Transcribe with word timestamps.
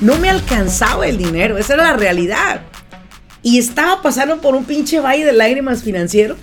no 0.00 0.18
me 0.18 0.30
alcanzaba 0.30 1.06
el 1.06 1.18
dinero, 1.18 1.58
esa 1.58 1.74
era 1.74 1.84
la 1.84 1.96
realidad. 1.96 2.62
Y 3.42 3.58
estaba 3.58 4.02
pasando 4.02 4.40
por 4.40 4.54
un 4.54 4.64
pinche 4.64 5.00
valle 5.00 5.24
de 5.24 5.32
lágrimas 5.32 5.82
financiero, 5.82 6.36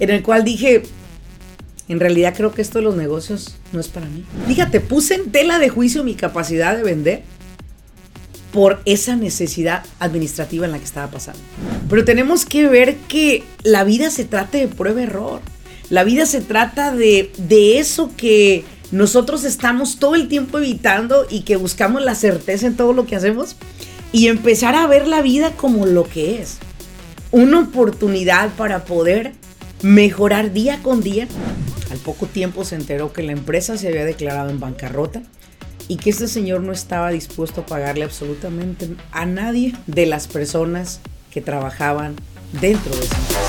en 0.00 0.10
el 0.10 0.22
cual 0.22 0.44
dije, 0.44 0.82
en 1.88 2.00
realidad 2.00 2.34
creo 2.36 2.52
que 2.52 2.62
esto 2.62 2.78
de 2.78 2.84
los 2.84 2.96
negocios 2.96 3.56
no 3.72 3.80
es 3.80 3.88
para 3.88 4.06
mí. 4.06 4.24
Fíjate, 4.46 4.80
puse 4.80 5.14
en 5.14 5.30
tela 5.30 5.58
de 5.58 5.68
juicio 5.68 6.04
mi 6.04 6.14
capacidad 6.14 6.76
de 6.76 6.82
vender 6.82 7.22
por 8.52 8.80
esa 8.84 9.16
necesidad 9.16 9.84
administrativa 9.98 10.66
en 10.66 10.72
la 10.72 10.78
que 10.78 10.84
estaba 10.84 11.10
pasando. 11.10 11.40
Pero 11.88 12.04
tenemos 12.04 12.44
que 12.44 12.66
ver 12.66 12.96
que 13.08 13.44
la 13.62 13.84
vida 13.84 14.10
se 14.10 14.24
trata 14.24 14.58
de 14.58 14.68
prueba-error. 14.68 15.40
La 15.90 16.04
vida 16.04 16.26
se 16.26 16.40
trata 16.40 16.94
de, 16.94 17.30
de 17.38 17.78
eso 17.78 18.10
que 18.16 18.64
nosotros 18.90 19.44
estamos 19.44 19.98
todo 19.98 20.14
el 20.14 20.28
tiempo 20.28 20.58
evitando 20.58 21.26
y 21.28 21.42
que 21.42 21.56
buscamos 21.56 22.02
la 22.02 22.14
certeza 22.14 22.66
en 22.66 22.76
todo 22.76 22.92
lo 22.92 23.06
que 23.06 23.16
hacemos 23.16 23.56
y 24.12 24.28
empezar 24.28 24.74
a 24.74 24.86
ver 24.86 25.06
la 25.06 25.20
vida 25.20 25.52
como 25.52 25.84
lo 25.84 26.04
que 26.04 26.40
es. 26.40 26.58
Una 27.30 27.60
oportunidad 27.60 28.50
para 28.54 28.84
poder 28.84 29.32
mejorar 29.82 30.52
día 30.52 30.80
con 30.82 31.02
día. 31.02 31.28
Al 31.90 31.98
poco 31.98 32.26
tiempo 32.26 32.64
se 32.64 32.76
enteró 32.76 33.12
que 33.12 33.22
la 33.22 33.32
empresa 33.32 33.76
se 33.76 33.88
había 33.88 34.06
declarado 34.06 34.48
en 34.48 34.60
bancarrota 34.60 35.22
y 35.86 35.96
que 35.96 36.10
este 36.10 36.28
señor 36.28 36.62
no 36.62 36.72
estaba 36.72 37.10
dispuesto 37.10 37.62
a 37.62 37.66
pagarle 37.66 38.04
absolutamente 38.04 38.88
a 39.12 39.26
nadie 39.26 39.74
de 39.86 40.06
las 40.06 40.28
personas 40.28 41.00
que 41.30 41.40
trabajaban 41.42 42.14
dentro 42.60 42.94
de 42.94 43.04
esa 43.04 43.16
empresa. 43.16 43.48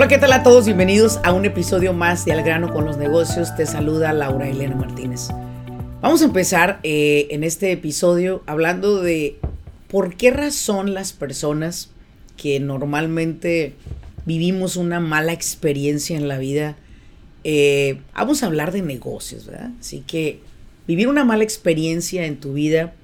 Hola, 0.00 0.08
¿qué 0.08 0.16
tal 0.16 0.32
a 0.32 0.42
todos? 0.42 0.64
Bienvenidos 0.64 1.20
a 1.24 1.32
un 1.34 1.44
episodio 1.44 1.92
más 1.92 2.24
de 2.24 2.32
Al 2.32 2.42
grano 2.42 2.72
con 2.72 2.86
los 2.86 2.96
negocios. 2.96 3.54
Te 3.54 3.66
saluda 3.66 4.14
Laura 4.14 4.48
Elena 4.48 4.74
Martínez. 4.74 5.28
Vamos 6.00 6.22
a 6.22 6.24
empezar 6.24 6.80
eh, 6.84 7.28
en 7.32 7.44
este 7.44 7.70
episodio 7.70 8.42
hablando 8.46 9.02
de 9.02 9.36
por 9.88 10.16
qué 10.16 10.30
razón 10.30 10.94
las 10.94 11.12
personas 11.12 11.90
que 12.38 12.60
normalmente 12.60 13.74
vivimos 14.24 14.76
una 14.76 15.00
mala 15.00 15.34
experiencia 15.34 16.16
en 16.16 16.28
la 16.28 16.38
vida, 16.38 16.78
eh, 17.44 18.00
vamos 18.14 18.42
a 18.42 18.46
hablar 18.46 18.72
de 18.72 18.80
negocios, 18.80 19.44
¿verdad? 19.44 19.72
Así 19.80 20.02
que 20.06 20.40
vivir 20.86 21.08
una 21.08 21.26
mala 21.26 21.44
experiencia 21.44 22.24
en 22.24 22.40
tu 22.40 22.54
vida, 22.54 22.94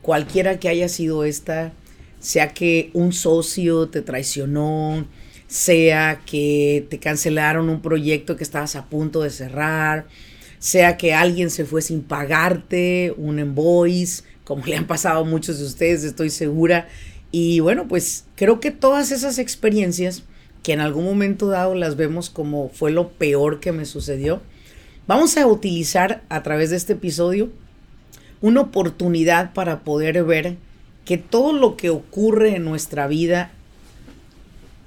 cualquiera 0.00 0.58
que 0.58 0.68
haya 0.68 0.88
sido 0.88 1.24
esta, 1.24 1.72
sea 2.18 2.52
que 2.52 2.90
un 2.94 3.12
socio 3.12 3.90
te 3.90 4.02
traicionó, 4.02 5.06
sea 5.52 6.22
que 6.24 6.86
te 6.88 6.98
cancelaron 6.98 7.68
un 7.68 7.82
proyecto 7.82 8.36
que 8.36 8.42
estabas 8.42 8.74
a 8.74 8.86
punto 8.86 9.20
de 9.20 9.28
cerrar, 9.28 10.06
sea 10.58 10.96
que 10.96 11.12
alguien 11.12 11.50
se 11.50 11.66
fue 11.66 11.82
sin 11.82 12.00
pagarte 12.00 13.12
un 13.18 13.38
invoice, 13.38 14.22
como 14.44 14.64
le 14.64 14.76
han 14.76 14.86
pasado 14.86 15.20
a 15.20 15.24
muchos 15.24 15.58
de 15.58 15.66
ustedes, 15.66 16.04
estoy 16.04 16.30
segura. 16.30 16.88
Y 17.32 17.60
bueno, 17.60 17.86
pues 17.86 18.24
creo 18.34 18.60
que 18.60 18.70
todas 18.70 19.12
esas 19.12 19.38
experiencias 19.38 20.22
que 20.62 20.72
en 20.72 20.80
algún 20.80 21.04
momento 21.04 21.48
dado 21.48 21.74
las 21.74 21.96
vemos 21.96 22.30
como 22.30 22.70
fue 22.70 22.90
lo 22.90 23.10
peor 23.10 23.60
que 23.60 23.72
me 23.72 23.84
sucedió, 23.84 24.40
vamos 25.06 25.36
a 25.36 25.46
utilizar 25.46 26.22
a 26.30 26.42
través 26.42 26.70
de 26.70 26.76
este 26.76 26.94
episodio 26.94 27.50
una 28.40 28.62
oportunidad 28.62 29.52
para 29.52 29.80
poder 29.80 30.24
ver 30.24 30.56
que 31.04 31.18
todo 31.18 31.52
lo 31.52 31.76
que 31.76 31.90
ocurre 31.90 32.56
en 32.56 32.64
nuestra 32.64 33.06
vida 33.06 33.52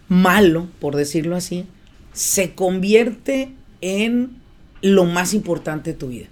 malo, 0.08 0.68
por 0.80 0.96
decirlo 0.96 1.36
así, 1.36 1.66
se 2.14 2.54
convierte 2.54 3.52
en 3.82 4.38
lo 4.82 5.06
más 5.06 5.34
importante 5.34 5.94
de 5.94 5.98
tu 5.98 6.08
vida. 6.08 6.28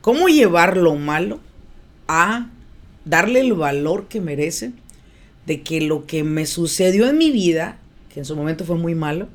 ¿Cómo 0.00 0.28
llevar 0.28 0.76
lo 0.76 0.96
malo 0.96 1.40
a 2.08 2.50
darle 3.04 3.40
el 3.40 3.54
valor 3.54 4.08
que 4.08 4.20
merece 4.20 4.72
de 5.46 5.62
que 5.62 5.80
lo 5.80 6.06
que 6.06 6.24
me 6.24 6.46
sucedió 6.46 7.08
en 7.08 7.18
mi 7.18 7.30
vida, 7.30 7.78
que 8.12 8.20
en 8.20 8.26
su 8.26 8.36
momento 8.36 8.64
fue 8.64 8.76
muy 8.76 8.94
malo, 8.94 9.28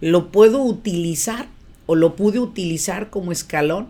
lo 0.00 0.30
puedo 0.30 0.62
utilizar 0.62 1.46
o 1.86 1.94
lo 1.94 2.16
pude 2.16 2.38
utilizar 2.38 3.10
como 3.10 3.32
escalón 3.32 3.88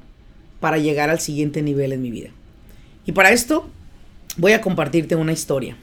para 0.60 0.78
llegar 0.78 1.10
al 1.10 1.20
siguiente 1.20 1.62
nivel 1.62 1.92
en 1.92 2.02
mi 2.02 2.10
vida. 2.10 2.30
Y 3.04 3.12
para 3.12 3.30
esto 3.30 3.68
voy 4.36 4.52
a 4.52 4.60
compartirte 4.60 5.16
una 5.16 5.32
historia. 5.32 5.76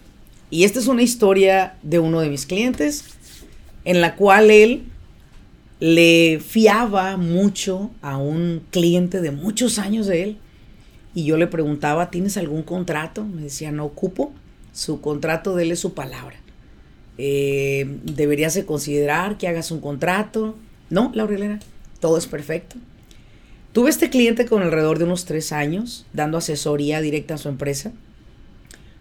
Y 0.49 0.66
esta 0.66 0.79
es 0.79 0.88
una 0.88 1.01
historia 1.01 1.75
de 1.81 1.99
uno 1.99 2.19
de 2.22 2.29
mis 2.29 2.45
clientes 2.45 3.05
en 3.85 4.01
la 4.01 4.16
cual 4.16 4.51
él 4.51 4.83
le 5.79 6.39
fiaba 6.39 7.17
mucho 7.17 7.91
a 8.01 8.17
un 8.17 8.63
cliente 8.71 9.19
de 9.19 9.31
muchos 9.31 9.79
años 9.79 10.07
de 10.07 10.23
él. 10.23 10.38
Y 11.13 11.25
yo 11.25 11.38
le 11.38 11.47
preguntaba, 11.47 12.09
¿tienes 12.09 12.38
algún 12.38 12.63
contrato? 12.63 13.25
Me 13.25 13.41
decía, 13.43 13.72
no 13.72 13.85
ocupo. 13.85 14.31
Su 14.72 15.01
contrato 15.01 15.55
de 15.55 15.75
su 15.75 15.93
palabra. 15.93 16.38
Eh, 17.17 17.99
deberías 18.03 18.55
de 18.55 18.66
considerar 18.66 19.38
que 19.38 19.47
hagas 19.47 19.72
un 19.72 19.81
contrato. 19.81 20.55
No, 20.89 21.11
Laurelena, 21.13 21.59
todo 21.99 22.17
es 22.17 22.25
perfecto. 22.25 22.77
Tuve 23.73 23.89
este 23.89 24.09
cliente 24.09 24.45
con 24.45 24.63
alrededor 24.63 24.99
de 24.99 25.03
unos 25.03 25.25
tres 25.25 25.51
años, 25.51 26.05
dando 26.13 26.38
asesoría 26.38 27.01
directa 27.01 27.35
a 27.35 27.38
su 27.38 27.49
empresa. 27.49 27.91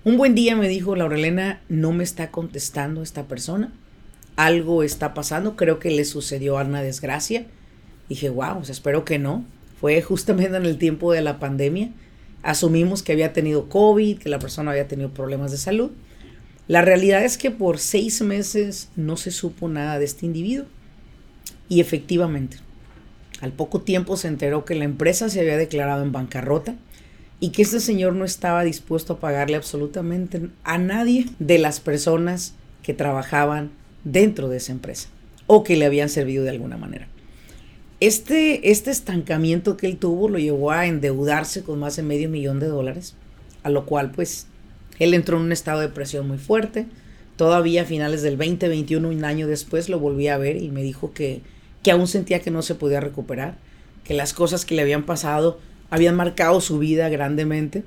Un 0.04 0.16
buen 0.18 0.34
día 0.34 0.56
me 0.56 0.68
dijo, 0.68 0.96
Laurelena, 0.96 1.62
no 1.68 1.92
me 1.92 2.04
está 2.04 2.30
contestando 2.30 3.02
esta 3.02 3.28
persona 3.28 3.72
algo 4.36 4.82
está 4.82 5.14
pasando, 5.14 5.56
creo 5.56 5.78
que 5.78 5.90
le 5.90 6.04
sucedió 6.04 6.58
a 6.58 6.64
una 6.64 6.82
desgracia. 6.82 7.46
Dije, 8.08 8.30
wow, 8.30 8.62
espero 8.68 9.04
que 9.04 9.18
no. 9.18 9.44
Fue 9.80 10.00
justamente 10.02 10.56
en 10.56 10.66
el 10.66 10.78
tiempo 10.78 11.12
de 11.12 11.22
la 11.22 11.38
pandemia. 11.38 11.90
Asumimos 12.42 13.02
que 13.02 13.12
había 13.12 13.32
tenido 13.32 13.68
COVID, 13.68 14.18
que 14.18 14.28
la 14.28 14.38
persona 14.38 14.70
había 14.70 14.88
tenido 14.88 15.10
problemas 15.10 15.50
de 15.50 15.58
salud. 15.58 15.90
La 16.68 16.82
realidad 16.82 17.24
es 17.24 17.38
que 17.38 17.50
por 17.50 17.78
seis 17.78 18.22
meses 18.22 18.88
no 18.96 19.16
se 19.16 19.30
supo 19.30 19.68
nada 19.68 19.98
de 19.98 20.04
este 20.04 20.26
individuo. 20.26 20.66
Y 21.68 21.80
efectivamente, 21.80 22.58
al 23.40 23.52
poco 23.52 23.80
tiempo 23.80 24.16
se 24.16 24.28
enteró 24.28 24.64
que 24.64 24.74
la 24.74 24.84
empresa 24.84 25.28
se 25.28 25.40
había 25.40 25.56
declarado 25.56 26.02
en 26.02 26.12
bancarrota 26.12 26.76
y 27.40 27.50
que 27.50 27.62
este 27.62 27.80
señor 27.80 28.14
no 28.14 28.24
estaba 28.24 28.62
dispuesto 28.62 29.14
a 29.14 29.20
pagarle 29.20 29.56
absolutamente 29.56 30.48
a 30.62 30.78
nadie 30.78 31.26
de 31.40 31.58
las 31.58 31.80
personas 31.80 32.54
que 32.84 32.94
trabajaban 32.94 33.72
dentro 34.04 34.48
de 34.48 34.58
esa 34.58 34.72
empresa 34.72 35.08
o 35.46 35.64
que 35.64 35.76
le 35.76 35.84
habían 35.84 36.08
servido 36.08 36.44
de 36.44 36.50
alguna 36.50 36.76
manera. 36.76 37.08
Este, 38.00 38.70
este 38.70 38.90
estancamiento 38.90 39.76
que 39.76 39.86
él 39.86 39.96
tuvo 39.96 40.28
lo 40.28 40.38
llevó 40.38 40.72
a 40.72 40.86
endeudarse 40.86 41.62
con 41.62 41.78
más 41.78 41.96
de 41.96 42.02
medio 42.02 42.28
millón 42.28 42.58
de 42.58 42.66
dólares, 42.66 43.14
a 43.62 43.70
lo 43.70 43.86
cual 43.86 44.10
pues 44.10 44.46
él 44.98 45.14
entró 45.14 45.36
en 45.36 45.44
un 45.44 45.52
estado 45.52 45.80
de 45.80 45.88
presión 45.88 46.26
muy 46.26 46.38
fuerte. 46.38 46.86
Todavía 47.36 47.82
a 47.82 47.84
finales 47.84 48.22
del 48.22 48.36
2021, 48.36 49.08
un 49.08 49.24
año 49.24 49.46
después, 49.46 49.88
lo 49.88 50.00
volví 50.00 50.28
a 50.28 50.38
ver 50.38 50.56
y 50.56 50.68
me 50.68 50.82
dijo 50.82 51.12
que, 51.12 51.42
que 51.82 51.90
aún 51.92 52.08
sentía 52.08 52.40
que 52.40 52.50
no 52.50 52.62
se 52.62 52.74
podía 52.74 53.00
recuperar, 53.00 53.56
que 54.04 54.14
las 54.14 54.32
cosas 54.32 54.64
que 54.64 54.74
le 54.74 54.82
habían 54.82 55.04
pasado 55.04 55.60
habían 55.90 56.16
marcado 56.16 56.60
su 56.60 56.78
vida 56.78 57.08
grandemente 57.08 57.84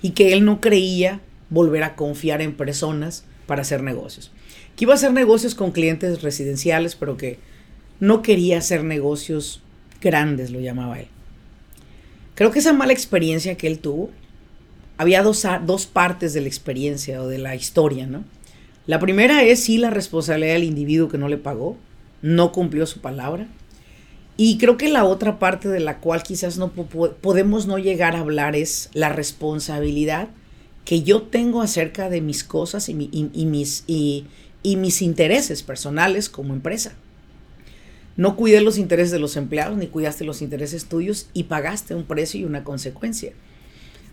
y 0.00 0.10
que 0.10 0.32
él 0.32 0.44
no 0.44 0.60
creía 0.60 1.20
volver 1.50 1.82
a 1.82 1.96
confiar 1.96 2.40
en 2.40 2.54
personas 2.54 3.24
para 3.46 3.62
hacer 3.62 3.82
negocios 3.82 4.30
que 4.76 4.84
iba 4.84 4.92
a 4.92 4.96
hacer 4.96 5.12
negocios 5.12 5.54
con 5.54 5.72
clientes 5.72 6.22
residenciales, 6.22 6.96
pero 6.96 7.16
que 7.16 7.38
no 8.00 8.22
quería 8.22 8.58
hacer 8.58 8.84
negocios 8.84 9.62
grandes, 10.00 10.50
lo 10.50 10.60
llamaba 10.60 11.00
él. 11.00 11.08
Creo 12.34 12.50
que 12.50 12.58
esa 12.58 12.72
mala 12.72 12.92
experiencia 12.92 13.56
que 13.56 13.66
él 13.66 13.78
tuvo, 13.78 14.10
había 14.96 15.22
dos, 15.22 15.46
dos 15.64 15.86
partes 15.86 16.32
de 16.34 16.40
la 16.40 16.48
experiencia 16.48 17.22
o 17.22 17.28
de 17.28 17.38
la 17.38 17.54
historia, 17.54 18.06
¿no? 18.06 18.24
La 18.86 18.98
primera 18.98 19.42
es 19.42 19.64
sí 19.64 19.78
la 19.78 19.90
responsabilidad 19.90 20.54
del 20.54 20.64
individuo 20.64 21.08
que 21.08 21.18
no 21.18 21.28
le 21.28 21.38
pagó, 21.38 21.76
no 22.20 22.52
cumplió 22.52 22.86
su 22.86 23.00
palabra. 23.00 23.48
Y 24.36 24.58
creo 24.58 24.76
que 24.76 24.88
la 24.88 25.04
otra 25.04 25.38
parte 25.38 25.68
de 25.68 25.80
la 25.80 26.00
cual 26.00 26.22
quizás 26.22 26.58
no 26.58 26.72
podemos 26.72 27.66
no 27.66 27.78
llegar 27.78 28.16
a 28.16 28.20
hablar 28.20 28.56
es 28.56 28.90
la 28.92 29.08
responsabilidad 29.10 30.28
que 30.84 31.02
yo 31.02 31.22
tengo 31.22 31.62
acerca 31.62 32.10
de 32.10 32.20
mis 32.20 32.44
cosas 32.44 32.88
y, 32.88 32.94
mis, 32.94 33.84
y, 33.86 34.26
y 34.64 34.76
mis 34.76 35.02
intereses 35.02 35.62
personales 35.62 36.28
como 36.28 36.54
empresa. 36.54 36.94
No 38.16 38.34
cuidé 38.34 38.60
los 38.62 38.78
intereses 38.78 39.12
de 39.12 39.18
los 39.20 39.36
empleados 39.36 39.76
ni 39.76 39.86
cuidaste 39.86 40.24
los 40.24 40.42
intereses 40.42 40.86
tuyos 40.86 41.28
y 41.34 41.44
pagaste 41.44 41.94
un 41.94 42.04
precio 42.04 42.40
y 42.40 42.44
una 42.44 42.64
consecuencia. 42.64 43.32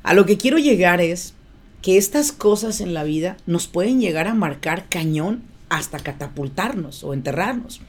A 0.03 0.13
lo 0.13 0.25
que 0.25 0.37
quiero 0.37 0.59
llegar 0.59 1.01
es 1.01 1.33
que 1.81 1.97
estas 1.97 2.31
cosas 2.31 2.81
en 2.81 2.93
la 2.93 3.03
vida 3.03 3.37
nos 3.47 3.67
pueden 3.67 4.01
llegar 4.01 4.27
a 4.27 4.35
marcar 4.35 4.89
cañón 4.89 5.41
hasta 5.69 5.99
catapultarnos 5.99 7.03
o 7.03 7.13
enterrarnos. 7.13 7.81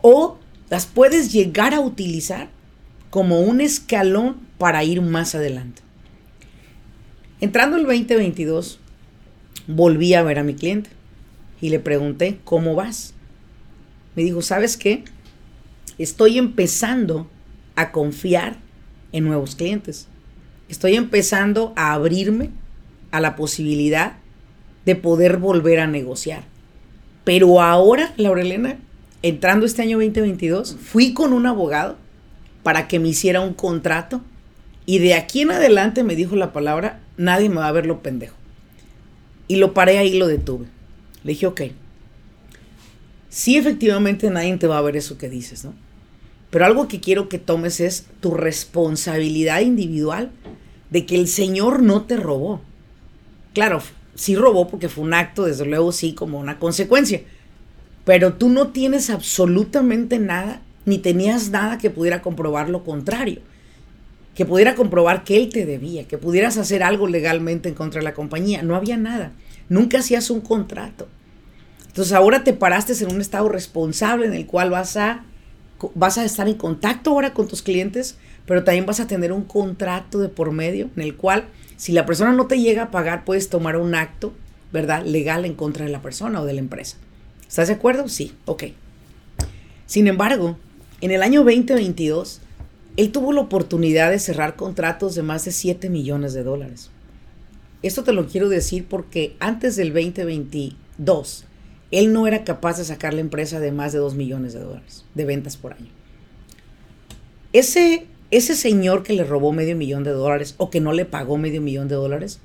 O 0.00 0.38
las 0.70 0.86
puedes 0.86 1.32
llegar 1.32 1.74
a 1.74 1.80
utilizar 1.80 2.48
como 3.10 3.40
un 3.40 3.60
escalón 3.60 4.36
para 4.56 4.84
ir 4.84 5.02
más 5.02 5.34
adelante. 5.34 5.82
Entrando 7.40 7.76
el 7.76 7.82
2022, 7.84 8.78
volví 9.66 10.14
a 10.14 10.22
ver 10.22 10.38
a 10.38 10.44
mi 10.44 10.54
cliente 10.54 10.88
y 11.60 11.70
le 11.70 11.78
pregunté, 11.78 12.38
¿cómo 12.44 12.74
vas? 12.74 13.14
Me 14.16 14.22
dijo, 14.22 14.42
¿sabes 14.42 14.76
qué? 14.76 15.04
Estoy 15.98 16.38
empezando 16.38 17.28
a 17.76 17.92
confiar 17.92 18.56
en 19.12 19.24
nuevos 19.24 19.56
clientes. 19.56 20.08
Estoy 20.68 20.96
empezando 20.96 21.72
a 21.76 21.92
abrirme 21.92 22.50
a 23.10 23.20
la 23.20 23.36
posibilidad 23.36 24.14
de 24.84 24.96
poder 24.96 25.38
volver 25.38 25.80
a 25.80 25.86
negociar. 25.86 26.44
Pero 27.24 27.60
ahora, 27.60 28.12
Laurelena, 28.16 28.76
entrando 29.22 29.66
este 29.66 29.82
año 29.82 29.98
2022, 29.98 30.76
fui 30.80 31.14
con 31.14 31.32
un 31.32 31.46
abogado 31.46 31.96
para 32.62 32.88
que 32.88 32.98
me 32.98 33.08
hiciera 33.08 33.40
un 33.40 33.54
contrato 33.54 34.20
y 34.86 34.98
de 34.98 35.14
aquí 35.14 35.40
en 35.40 35.50
adelante 35.50 36.02
me 36.02 36.16
dijo 36.16 36.36
la 36.36 36.52
palabra, 36.52 37.00
nadie 37.16 37.48
me 37.48 37.56
va 37.56 37.68
a 37.68 37.72
ver 37.72 37.86
lo 37.86 38.02
pendejo. 38.02 38.36
Y 39.48 39.56
lo 39.56 39.74
paré 39.74 39.98
ahí 39.98 40.08
y 40.08 40.18
lo 40.18 40.26
detuve. 40.26 40.66
Le 41.24 41.32
dije, 41.32 41.46
ok, 41.46 41.62
sí 43.30 43.56
efectivamente 43.56 44.30
nadie 44.30 44.56
te 44.58 44.66
va 44.68 44.78
a 44.78 44.82
ver 44.82 44.96
eso 44.96 45.18
que 45.18 45.28
dices, 45.28 45.64
¿no? 45.64 45.74
Pero 46.50 46.66
algo 46.66 46.86
que 46.86 47.00
quiero 47.00 47.28
que 47.28 47.38
tomes 47.38 47.80
es 47.80 48.06
tu 48.20 48.32
responsabilidad 48.32 49.60
individual 49.60 50.30
de 50.90 51.04
que 51.04 51.16
el 51.16 51.26
Señor 51.26 51.82
no 51.82 52.02
te 52.02 52.16
robó. 52.16 52.60
Claro, 53.54 53.82
sí 54.14 54.36
robó 54.36 54.68
porque 54.68 54.88
fue 54.88 55.02
un 55.02 55.14
acto, 55.14 55.46
desde 55.46 55.66
luego 55.66 55.90
sí, 55.90 56.12
como 56.12 56.38
una 56.38 56.60
consecuencia. 56.60 57.22
Pero 58.04 58.34
tú 58.34 58.48
no 58.48 58.68
tienes 58.68 59.10
absolutamente 59.10 60.20
nada, 60.20 60.62
ni 60.84 60.98
tenías 60.98 61.50
nada 61.50 61.78
que 61.78 61.90
pudiera 61.90 62.22
comprobar 62.22 62.68
lo 62.68 62.84
contrario. 62.84 63.40
Que 64.36 64.44
pudiera 64.44 64.76
comprobar 64.76 65.24
que 65.24 65.36
él 65.36 65.48
te 65.48 65.66
debía, 65.66 66.06
que 66.06 66.18
pudieras 66.18 66.56
hacer 66.58 66.84
algo 66.84 67.08
legalmente 67.08 67.68
en 67.68 67.74
contra 67.74 68.00
de 68.00 68.04
la 68.04 68.14
compañía. 68.14 68.62
No 68.62 68.76
había 68.76 68.96
nada. 68.96 69.32
Nunca 69.68 69.98
hacías 69.98 70.30
un 70.30 70.40
contrato. 70.40 71.08
Entonces 71.86 72.12
ahora 72.12 72.44
te 72.44 72.52
paraste 72.52 72.92
en 73.04 73.12
un 73.12 73.20
estado 73.20 73.48
responsable 73.48 74.26
en 74.26 74.34
el 74.34 74.46
cual 74.46 74.70
vas 74.70 74.96
a, 74.96 75.24
vas 75.94 76.18
a 76.18 76.24
estar 76.24 76.48
en 76.48 76.54
contacto 76.54 77.10
ahora 77.10 77.32
con 77.32 77.46
tus 77.46 77.62
clientes, 77.62 78.16
pero 78.46 78.64
también 78.64 78.86
vas 78.86 79.00
a 79.00 79.06
tener 79.06 79.32
un 79.32 79.44
contrato 79.44 80.18
de 80.18 80.28
por 80.28 80.50
medio 80.50 80.90
en 80.96 81.02
el 81.02 81.14
cual 81.14 81.44
si 81.76 81.92
la 81.92 82.06
persona 82.06 82.32
no 82.32 82.46
te 82.46 82.60
llega 82.60 82.84
a 82.84 82.90
pagar, 82.90 83.24
puedes 83.24 83.48
tomar 83.48 83.76
un 83.76 83.94
acto, 83.94 84.32
¿verdad? 84.72 85.04
Legal 85.04 85.44
en 85.44 85.54
contra 85.54 85.84
de 85.84 85.92
la 85.92 86.02
persona 86.02 86.40
o 86.40 86.44
de 86.44 86.54
la 86.54 86.60
empresa. 86.60 86.96
¿Estás 87.48 87.68
de 87.68 87.74
acuerdo? 87.74 88.08
Sí, 88.08 88.32
ok. 88.46 88.64
Sin 89.86 90.06
embargo, 90.06 90.56
en 91.00 91.10
el 91.10 91.22
año 91.22 91.44
2022, 91.44 92.40
él 92.96 93.12
tuvo 93.12 93.32
la 93.32 93.42
oportunidad 93.42 94.10
de 94.10 94.18
cerrar 94.18 94.56
contratos 94.56 95.14
de 95.14 95.22
más 95.22 95.44
de 95.44 95.52
7 95.52 95.90
millones 95.90 96.32
de 96.32 96.42
dólares. 96.42 96.90
Esto 97.84 98.02
te 98.02 98.14
lo 98.14 98.26
quiero 98.26 98.48
decir 98.48 98.86
porque 98.88 99.36
antes 99.40 99.76
del 99.76 99.92
2022, 99.92 101.44
él 101.90 102.14
no 102.14 102.26
era 102.26 102.42
capaz 102.42 102.78
de 102.78 102.84
sacar 102.84 103.12
la 103.12 103.20
empresa 103.20 103.60
de 103.60 103.72
más 103.72 103.92
de 103.92 103.98
2 103.98 104.14
millones 104.14 104.54
de 104.54 104.60
dólares 104.60 105.04
de 105.14 105.26
ventas 105.26 105.58
por 105.58 105.74
año. 105.74 105.90
Ese, 107.52 108.06
ese 108.30 108.56
señor 108.56 109.02
que 109.02 109.12
le 109.12 109.22
robó 109.22 109.52
medio 109.52 109.76
millón 109.76 110.02
de 110.02 110.12
dólares 110.12 110.54
o 110.56 110.70
que 110.70 110.80
no 110.80 110.94
le 110.94 111.04
pagó 111.04 111.36
medio 111.36 111.60
millón 111.60 111.88
de 111.88 111.96
dólares, 111.96 112.40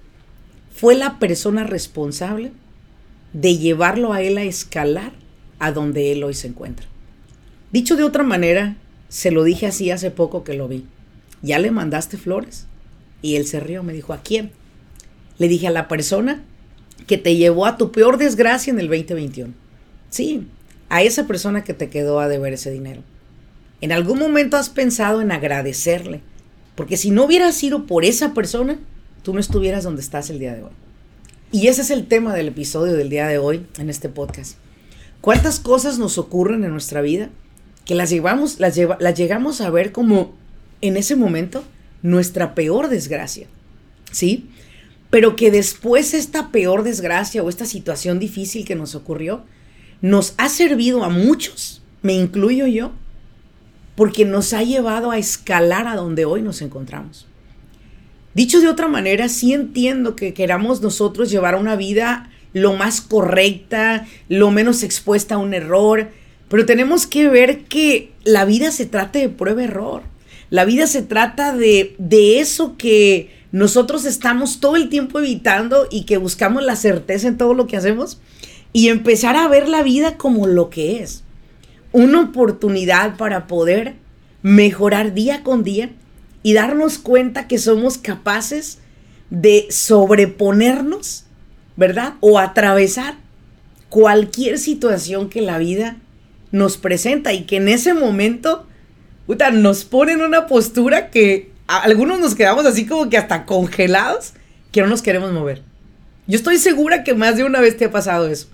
fue 0.75 0.95
la 0.95 1.19
persona 1.19 1.63
responsable 1.63 2.51
de 3.31 3.57
llevarlo 3.57 4.11
a 4.11 4.21
él 4.21 4.37
a 4.37 4.43
escalar 4.43 5.13
a 5.57 5.71
donde 5.71 6.11
él 6.11 6.21
hoy 6.25 6.33
se 6.33 6.47
encuentra. 6.47 6.85
Dicho 7.71 7.95
de 7.95 8.03
otra 8.03 8.23
manera, 8.23 8.75
se 9.07 9.31
lo 9.31 9.45
dije 9.45 9.67
así 9.67 9.89
hace 9.89 10.11
poco 10.11 10.43
que 10.43 10.53
lo 10.53 10.67
vi. 10.67 10.85
¿Ya 11.41 11.59
le 11.59 11.71
mandaste 11.71 12.17
flores? 12.17 12.67
Y 13.21 13.37
él 13.37 13.45
se 13.45 13.61
rió, 13.61 13.83
me 13.83 13.93
dijo, 13.93 14.11
¿a 14.11 14.21
quién? 14.21 14.51
Le 15.39 15.47
dije 15.47 15.67
a 15.67 15.71
la 15.71 15.87
persona 15.87 16.43
que 17.07 17.17
te 17.17 17.35
llevó 17.35 17.65
a 17.65 17.77
tu 17.77 17.91
peor 17.91 18.17
desgracia 18.17 18.69
en 18.69 18.79
el 18.79 18.87
2021. 18.87 19.53
Sí, 20.11 20.47
a 20.89 21.01
esa 21.01 21.25
persona 21.25 21.63
que 21.63 21.73
te 21.73 21.89
quedó 21.89 22.19
a 22.19 22.27
deber 22.27 22.53
ese 22.53 22.71
dinero. 22.71 23.01
En 23.81 23.91
algún 23.91 24.19
momento 24.19 24.57
has 24.57 24.69
pensado 24.69 25.21
en 25.21 25.31
agradecerle, 25.31 26.21
porque 26.75 26.97
si 26.97 27.11
no 27.11 27.25
hubiera 27.25 27.51
sido 27.51 27.87
por 27.87 28.05
esa 28.05 28.33
persona, 28.33 28.77
tú 29.23 29.33
no 29.33 29.39
estuvieras 29.39 29.83
donde 29.83 30.01
estás 30.01 30.29
el 30.29 30.39
día 30.39 30.53
de 30.53 30.63
hoy. 30.63 30.71
Y 31.51 31.67
ese 31.67 31.81
es 31.81 31.89
el 31.89 32.07
tema 32.07 32.35
del 32.35 32.49
episodio 32.49 32.93
del 32.93 33.09
día 33.09 33.27
de 33.27 33.37
hoy 33.37 33.65
en 33.77 33.89
este 33.89 34.09
podcast. 34.09 34.57
¿Cuántas 35.21 35.59
cosas 35.59 35.97
nos 35.97 36.17
ocurren 36.17 36.63
en 36.63 36.71
nuestra 36.71 37.01
vida 37.01 37.29
que 37.85 37.95
las, 37.95 38.09
llevamos, 38.09 38.59
las, 38.59 38.77
las 38.99 39.15
llegamos 39.15 39.61
a 39.61 39.69
ver 39.69 39.91
como 39.91 40.33
en 40.81 40.95
ese 40.95 41.15
momento 41.15 41.63
nuestra 42.01 42.53
peor 42.53 42.89
desgracia? 42.89 43.47
¿Sí? 44.11 44.49
Pero 45.09 45.35
que 45.35 45.51
después 45.51 46.13
esta 46.13 46.51
peor 46.51 46.83
desgracia 46.83 47.43
o 47.43 47.49
esta 47.49 47.65
situación 47.65 48.19
difícil 48.19 48.65
que 48.65 48.75
nos 48.75 48.95
ocurrió 48.95 49.43
nos 50.01 50.33
ha 50.37 50.49
servido 50.49 51.03
a 51.03 51.09
muchos, 51.09 51.81
me 52.01 52.13
incluyo 52.13 52.67
yo, 52.67 52.91
porque 53.95 54.23
nos 54.23 54.53
ha 54.53 54.63
llevado 54.63 55.11
a 55.11 55.17
escalar 55.17 55.87
a 55.87 55.95
donde 55.95 56.23
hoy 56.25 56.41
nos 56.41 56.61
encontramos. 56.61 57.27
Dicho 58.33 58.61
de 58.61 58.69
otra 58.69 58.87
manera, 58.87 59.27
sí 59.27 59.53
entiendo 59.53 60.15
que 60.15 60.33
queramos 60.33 60.81
nosotros 60.81 61.29
llevar 61.29 61.55
una 61.55 61.75
vida 61.75 62.29
lo 62.53 62.73
más 62.73 63.01
correcta, 63.01 64.07
lo 64.29 64.51
menos 64.51 64.83
expuesta 64.83 65.35
a 65.35 65.39
un 65.39 65.53
error, 65.53 66.11
pero 66.47 66.65
tenemos 66.65 67.05
que 67.05 67.27
ver 67.27 67.65
que 67.65 68.11
la 68.23 68.45
vida 68.45 68.71
se 68.71 68.85
trata 68.85 69.19
de 69.19 69.29
prueba-error. 69.29 70.03
La 70.49 70.65
vida 70.65 70.87
se 70.87 71.01
trata 71.01 71.55
de, 71.55 71.95
de 71.97 72.39
eso 72.39 72.75
que 72.77 73.38
nosotros 73.51 74.05
estamos 74.05 74.59
todo 74.59 74.75
el 74.75 74.89
tiempo 74.89 75.19
evitando 75.19 75.87
y 75.89 76.03
que 76.03 76.17
buscamos 76.17 76.63
la 76.63 76.75
certeza 76.75 77.27
en 77.27 77.37
todo 77.37 77.53
lo 77.53 77.67
que 77.67 77.77
hacemos 77.77 78.19
y 78.73 78.89
empezar 78.89 79.35
a 79.35 79.47
ver 79.47 79.67
la 79.67 79.81
vida 79.81 80.17
como 80.17 80.45
lo 80.45 80.69
que 80.69 81.01
es. 81.01 81.23
Una 81.91 82.21
oportunidad 82.21 83.17
para 83.17 83.47
poder 83.47 83.95
mejorar 84.43 85.13
día 85.13 85.43
con 85.43 85.63
día 85.63 85.91
y 86.43 86.53
darnos 86.53 86.99
cuenta 86.99 87.47
que 87.47 87.57
somos 87.57 87.97
capaces 87.97 88.79
de 89.31 89.67
sobreponernos, 89.71 91.25
¿verdad? 91.75 92.13
O 92.19 92.39
atravesar 92.39 93.15
cualquier 93.89 94.59
situación 94.59 95.29
que 95.29 95.41
la 95.41 95.57
vida 95.57 95.97
nos 96.51 96.77
presenta 96.77 97.33
y 97.33 97.43
que 97.43 97.57
en 97.57 97.67
ese 97.67 97.93
momento 97.93 98.67
puta, 99.29 99.51
nos 99.51 99.85
pone 99.85 100.13
en 100.13 100.21
una 100.21 100.47
postura 100.47 101.11
que 101.11 101.48
algunos 101.77 102.19
nos 102.19 102.33
quedamos 102.33 102.65
así 102.65 102.87
como 102.87 103.09
que 103.09 103.17
hasta 103.17 103.45
congelados, 103.45 104.33
que 104.71 104.81
no 104.81 104.87
nos 104.87 105.03
queremos 105.03 105.31
mover. 105.31 105.61
Yo 106.25 106.35
estoy 106.35 106.57
segura 106.57 107.03
que 107.03 107.13
más 107.13 107.37
de 107.37 107.43
una 107.43 107.61
vez 107.61 107.77
te 107.77 107.85
ha 107.85 107.91
pasado 107.91 108.27
eso. 108.27 108.47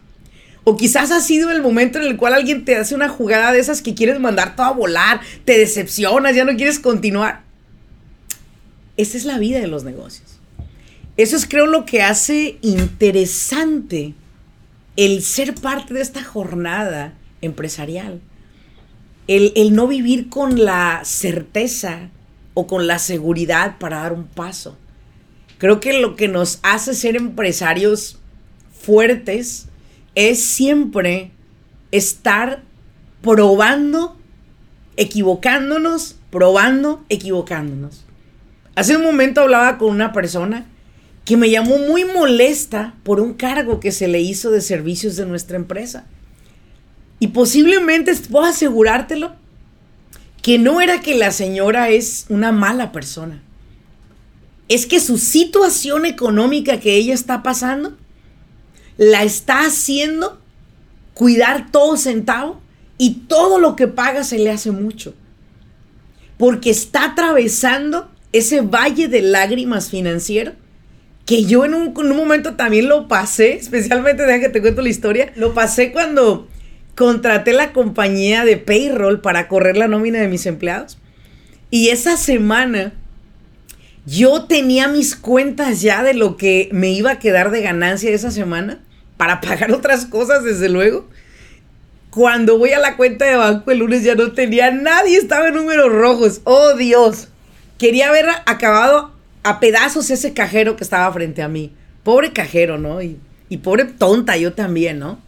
O 0.66 0.76
quizás 0.76 1.12
ha 1.12 1.22
sido 1.22 1.52
el 1.52 1.62
momento 1.62 2.00
en 2.00 2.06
el 2.06 2.18
cual 2.18 2.34
alguien 2.34 2.66
te 2.66 2.76
hace 2.76 2.94
una 2.94 3.08
jugada 3.08 3.54
de 3.54 3.60
esas 3.60 3.82
que 3.82 3.96
quieres 3.96 4.20
mandar 4.20 4.56
todo 4.56 4.66
a 4.66 4.72
volar, 4.72 5.22
te 5.46 5.58
decepcionas, 5.58 6.36
ya 6.36 6.44
no 6.44 6.56
quieres 6.56 6.80
continuar. 6.80 7.44
Esa 8.98 9.18
es 9.18 9.26
la 9.26 9.38
vida 9.38 9.60
de 9.60 9.68
los 9.68 9.84
negocios. 9.84 10.40
Eso 11.16 11.38
es 11.38 11.46
creo 11.46 11.68
lo 11.68 11.86
que 11.86 12.02
hace 12.02 12.58
interesante 12.62 14.14
el 14.98 15.22
ser 15.22 15.56
parte 15.56 15.94
de 15.94 16.02
esta 16.02 16.24
jornada 16.24 17.14
empresarial. 17.42 18.20
El, 19.28 19.54
el 19.56 19.74
no 19.74 19.88
vivir 19.88 20.30
con 20.30 20.66
la 20.66 21.02
certeza 21.06 22.10
o 22.56 22.66
con 22.66 22.88
la 22.88 22.98
seguridad 22.98 23.78
para 23.78 24.00
dar 24.00 24.14
un 24.14 24.26
paso. 24.26 24.76
Creo 25.60 25.80
que 25.80 26.00
lo 26.00 26.16
que 26.16 26.28
nos 26.28 26.60
hace 26.64 26.96
ser 26.96 27.16
empresarios 27.16 28.20
fuertes 28.74 29.68
es 30.16 30.44
siempre 30.44 31.32
estar 31.92 32.64
probando, 33.22 34.18
equivocándonos, 34.98 36.16
probando, 36.32 37.06
equivocándonos. 37.10 38.06
Hace 38.76 38.98
un 38.98 39.04
momento 39.04 39.42
hablaba 39.42 39.78
con 39.78 39.90
una 39.90 40.12
persona 40.12 40.66
que 41.24 41.38
me 41.38 41.50
llamó 41.50 41.78
muy 41.80 42.06
molesta 42.06 42.94
por 43.04 43.20
un 43.20 43.34
cargo 43.34 43.80
que 43.80 43.92
se 43.92 44.08
le 44.08 44.22
hizo 44.22 44.52
de 44.52 44.62
servicios 44.62 45.16
de 45.16 45.26
nuestra 45.26 45.58
empresa. 45.58 46.06
Y 47.20 47.28
posiblemente 47.28 48.14
puedo 48.30 48.46
asegurártelo 48.46 49.34
que 50.46 50.60
no 50.60 50.80
era 50.80 51.02
que 51.02 51.16
la 51.16 51.32
señora 51.32 51.90
es 51.90 52.28
una 52.30 52.52
mala 52.52 52.92
persona. 52.92 53.42
Es 54.68 54.86
que 54.86 55.00
su 55.00 55.18
situación 55.18 56.06
económica 56.06 56.80
que 56.80 56.94
ella 56.94 57.16
está 57.16 57.42
pasando 57.42 57.98
la 58.96 59.24
está 59.24 59.66
haciendo 59.66 60.40
cuidar 61.16 61.72
todo 61.72 61.98
centavo 61.98 62.62
y 63.00 63.22
todo 63.28 63.58
lo 63.58 63.76
que 63.76 63.88
paga 63.88 64.24
se 64.24 64.38
le 64.38 64.52
hace 64.52 64.70
mucho. 64.70 65.16
Porque 66.38 66.70
está 66.70 67.06
atravesando 67.06 68.12
ese 68.32 68.62
valle 68.62 69.08
de 69.08 69.24
lágrimas 69.24 69.90
financiero 69.90 70.52
que 71.26 71.46
yo 71.46 71.66
en 71.66 71.74
un, 71.74 71.92
momento 72.16 72.54
también 72.54 72.88
lo 72.88 73.08
pasé, 73.08 73.56
especialmente, 73.56 74.28
deja 74.28 74.42
que 74.42 74.50
te 74.50 74.62
cuento 74.62 74.84
la 74.84 74.90
historia, 74.90 75.34
lo 75.38 75.56
pasé 75.56 75.92
cuando 75.92 76.48
contraté 76.96 77.54
la 77.54 77.74
compañía 77.74 78.46
de 78.46 78.58
payroll 78.58 79.22
para 79.22 79.48
correr 79.48 79.78
la 79.78 79.88
nómina 79.88 80.20
de 80.20 80.28
mis 80.28 80.46
empleados. 80.46 80.98
Y 81.70 81.90
esa 81.90 82.18
semana 82.18 82.94
yo 84.06 84.46
tenía 84.46 84.88
mis 84.88 85.16
cuentas 85.16 85.82
ya 85.82 86.04
de 86.04 86.14
lo 86.14 86.38
que 86.38 86.70
me 86.72 86.92
iba 86.92 87.12
a 87.12 87.20
quedar 87.20 87.52
de 87.52 87.62
ganancia 87.62 88.12
esa 88.12 88.32
semana 88.32 88.80
para 89.18 89.42
pagar 89.42 89.72
otras 89.72 90.06
cosas, 90.06 90.44
desde 90.44 90.70
luego. 90.70 91.08
Cuando 92.12 92.58
voy 92.58 92.72
a 92.72 92.80
la 92.80 92.96
cuenta 92.96 93.26
de 93.26 93.36
banco 93.36 93.72
el 93.72 93.80
lunes 93.80 94.04
ya 94.04 94.16
no 94.16 94.32
tenía 94.32 94.72
nadie, 94.72 95.18
estaba 95.18 95.50
en 95.50 95.56
números 95.56 95.92
rojos. 95.92 96.42
Oh 96.46 96.74
Dios. 96.76 97.28
Quería 97.78 98.08
haber 98.08 98.28
acabado 98.46 99.12
a 99.44 99.60
pedazos 99.60 100.10
ese 100.10 100.34
cajero 100.34 100.78
que 100.78 100.84
estaba 100.86 101.12
frente 101.12 101.42
a 101.42 101.50
mí. 101.50 101.74
Pobre 102.04 102.32
cajero, 102.32 102.78
¿no? 102.78 103.02
Y, 103.02 103.20
y 103.50 103.58
pobre 103.58 103.84
tonta 103.84 104.38
yo 104.38 104.54
también, 104.54 105.00
¿no? 105.00 105.20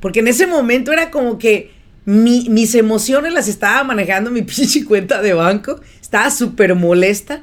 Porque 0.00 0.20
en 0.20 0.28
ese 0.28 0.46
momento 0.46 0.92
era 0.92 1.10
como 1.10 1.38
que 1.38 1.72
mis 2.04 2.74
emociones 2.74 3.34
las 3.34 3.48
estaba 3.48 3.84
manejando 3.84 4.30
mi 4.30 4.42
pinche 4.42 4.84
cuenta 4.84 5.20
de 5.20 5.34
banco. 5.34 5.80
Estaba 6.00 6.30
súper 6.30 6.74
molesta. 6.74 7.42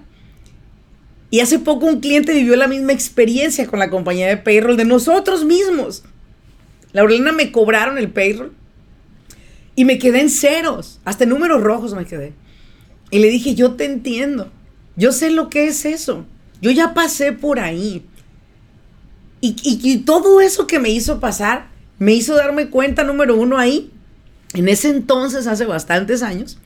Y 1.30 1.42
hace 1.42 1.60
poco 1.60 1.86
un 1.86 2.00
cliente 2.00 2.34
vivió 2.34 2.56
la 2.56 2.68
misma 2.68 2.94
experiencia 2.94 3.68
con 3.68 3.80
la 3.80 3.90
compañía 3.90 4.28
de 4.28 4.38
payroll 4.38 4.78
de 4.78 4.86
nosotros 4.86 5.44
mismos. 5.44 6.04
Laurelina 6.94 7.34
me 7.34 7.52
cobraron 7.52 7.98
el 7.98 8.10
payroll 8.10 8.54
y 9.76 9.84
me 9.84 9.98
quedé 9.98 10.22
en 10.22 10.30
ceros, 10.30 11.02
hasta 11.04 11.26
en 11.26 11.32
números 11.32 11.62
rojos 11.62 11.94
me 11.94 12.06
quedé. 12.06 12.34
Y 13.12 13.20
le 13.20 13.28
dije, 13.28 13.54
yo 13.54 13.74
te 13.74 13.86
entiendo, 13.86 14.50
yo 14.96 15.12
sé 15.12 15.30
lo 15.30 15.50
que 15.50 15.68
es 15.68 15.84
eso, 15.84 16.26
yo 16.62 16.72
ya 16.72 16.94
pasé 16.94 17.34
por 17.34 17.60
ahí. 17.60 18.06
Y, 19.42 19.56
y 19.62 19.98
todo 20.00 20.40
eso 20.40 20.66
que 20.68 20.80
me 20.80 20.90
hizo 20.90 21.20
pasar, 21.20 21.68
me 22.00 22.14
hizo 22.14 22.36
darme 22.36 22.70
cuenta, 22.70 23.04
número 23.04 23.36
uno, 23.36 23.58
ahí, 23.58 23.92
en 24.54 24.68
ese 24.70 24.90
entonces, 24.90 25.48
hace 25.48 25.66
bastantes 25.66 26.24
años, 26.24 26.58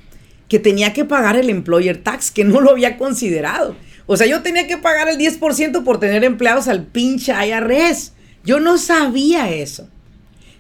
que 0.48 0.60
tenía 0.60 0.94
que 0.94 1.06
pagar 1.06 1.36
el 1.36 1.50
employer 1.50 2.02
tax, 2.02 2.32
que 2.32 2.44
no 2.44 2.62
lo 2.62 2.72
había 2.72 2.98
considerado. 2.98 3.76
O 4.08 4.18
sea, 4.18 4.26
yo 4.26 4.42
tenía 4.42 4.68
que 4.68 4.78
pagar 4.78 5.08
el 5.08 5.18
10% 5.18 5.84
por 5.84 6.00
tener 6.00 6.24
empleados 6.24 6.68
al 6.68 6.84
pinche 6.84 7.32
IRS. 7.32 8.14
Yo 8.44 8.60
no 8.60 8.78
sabía 8.80 9.52
eso. 9.52 9.88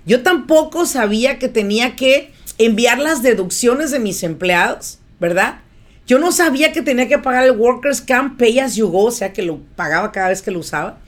Yo 0.05 0.21
tampoco 0.21 0.85
sabía 0.85 1.39
que 1.39 1.49
tenía 1.49 1.95
que 1.95 2.31
enviar 2.59 2.99
las 2.99 3.23
deducciones 3.23 3.89
de 3.89 3.99
mis 3.99 4.21
empleados, 4.21 4.99
¿verdad? 5.19 5.61
Yo 6.05 6.19
no 6.19 6.31
sabía 6.31 6.71
que 6.71 6.81
tenía 6.81 7.07
que 7.07 7.19
pagar 7.19 7.43
el 7.45 7.51
Workers 7.51 8.01
Camp 8.01 8.39
Pay 8.39 8.59
As 8.59 8.75
You 8.75 8.89
Go, 8.89 9.05
o 9.05 9.11
sea, 9.11 9.33
que 9.33 9.41
lo 9.41 9.59
pagaba 9.75 10.11
cada 10.11 10.29
vez 10.29 10.41
que 10.41 10.51
lo 10.51 10.59
usaba. 10.59 10.99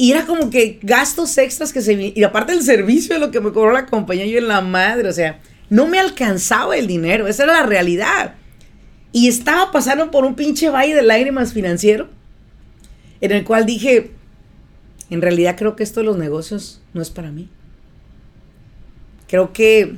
Y 0.00 0.12
era 0.12 0.26
como 0.26 0.48
que 0.48 0.78
gastos 0.82 1.36
extras 1.38 1.72
que 1.72 1.82
se... 1.82 2.12
Y 2.14 2.22
aparte 2.22 2.52
el 2.52 2.62
servicio 2.62 3.14
de 3.14 3.20
lo 3.20 3.32
que 3.32 3.40
me 3.40 3.52
cobró 3.52 3.72
la 3.72 3.86
compañía, 3.86 4.26
yo 4.26 4.38
en 4.38 4.46
la 4.46 4.60
madre, 4.60 5.08
o 5.08 5.12
sea, 5.12 5.40
no 5.68 5.88
me 5.88 5.98
alcanzaba 5.98 6.76
el 6.76 6.86
dinero, 6.86 7.26
esa 7.26 7.42
era 7.42 7.54
la 7.54 7.66
realidad. 7.66 8.36
Y 9.10 9.26
estaba 9.26 9.72
pasando 9.72 10.12
por 10.12 10.24
un 10.24 10.36
pinche 10.36 10.70
valle 10.70 10.94
de 10.94 11.02
lágrimas 11.02 11.52
financiero, 11.52 12.08
en 13.20 13.32
el 13.32 13.42
cual 13.42 13.66
dije, 13.66 14.12
en 15.10 15.20
realidad 15.20 15.56
creo 15.58 15.74
que 15.74 15.82
esto 15.82 16.00
de 16.00 16.06
los 16.06 16.16
negocios 16.16 16.80
no 16.94 17.02
es 17.02 17.10
para 17.10 17.32
mí. 17.32 17.48
Creo 19.26 19.52
que 19.52 19.96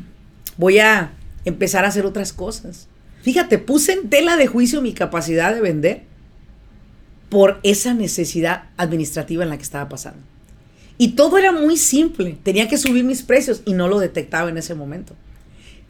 voy 0.57 0.79
a 0.79 1.13
empezar 1.45 1.85
a 1.85 1.89
hacer 1.89 2.07
otras 2.07 2.33
cosas. 2.33 2.89
Fíjate, 3.23 3.59
puse 3.59 3.93
en 3.93 4.09
tela 4.09 4.39
de 4.39 4.47
juicio 4.47 4.81
mi 4.81 4.95
capacidad 4.95 5.55
de 5.55 5.61
vender 5.61 6.10
por 7.31 7.61
esa 7.63 7.95
necesidad 7.95 8.65
administrativa 8.77 9.43
en 9.43 9.51
la 9.51 9.57
que 9.57 9.63
estaba 9.63 9.89
pasando. 9.89 10.21
Y 10.99 11.13
todo 11.13 11.39
era 11.39 11.53
muy 11.53 11.79
simple. 11.79 12.37
Tenía 12.43 12.69
que 12.69 12.77
subir 12.77 13.05
mis 13.05 13.23
precios 13.23 13.63
y 13.65 13.73
no 13.73 13.89
lo 13.89 13.99
detectaba 13.99 14.51
en 14.51 14.59
ese 14.59 14.75
momento. 14.75 15.15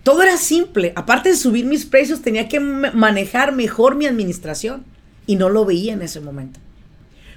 Todo 0.05 0.23
era 0.23 0.37
simple. 0.37 0.93
Aparte 0.95 1.31
de 1.31 1.37
subir 1.37 1.65
mis 1.65 1.85
precios, 1.85 2.23
tenía 2.23 2.49
que 2.49 2.61
manejar 2.61 3.53
mejor 3.53 3.97
mi 3.97 4.07
administración. 4.07 4.85
Y 5.27 5.35
no 5.35 5.49
lo 5.49 5.65
veía 5.65 5.95
en 5.95 6.03
ese 6.03 6.21
momento. 6.21 6.61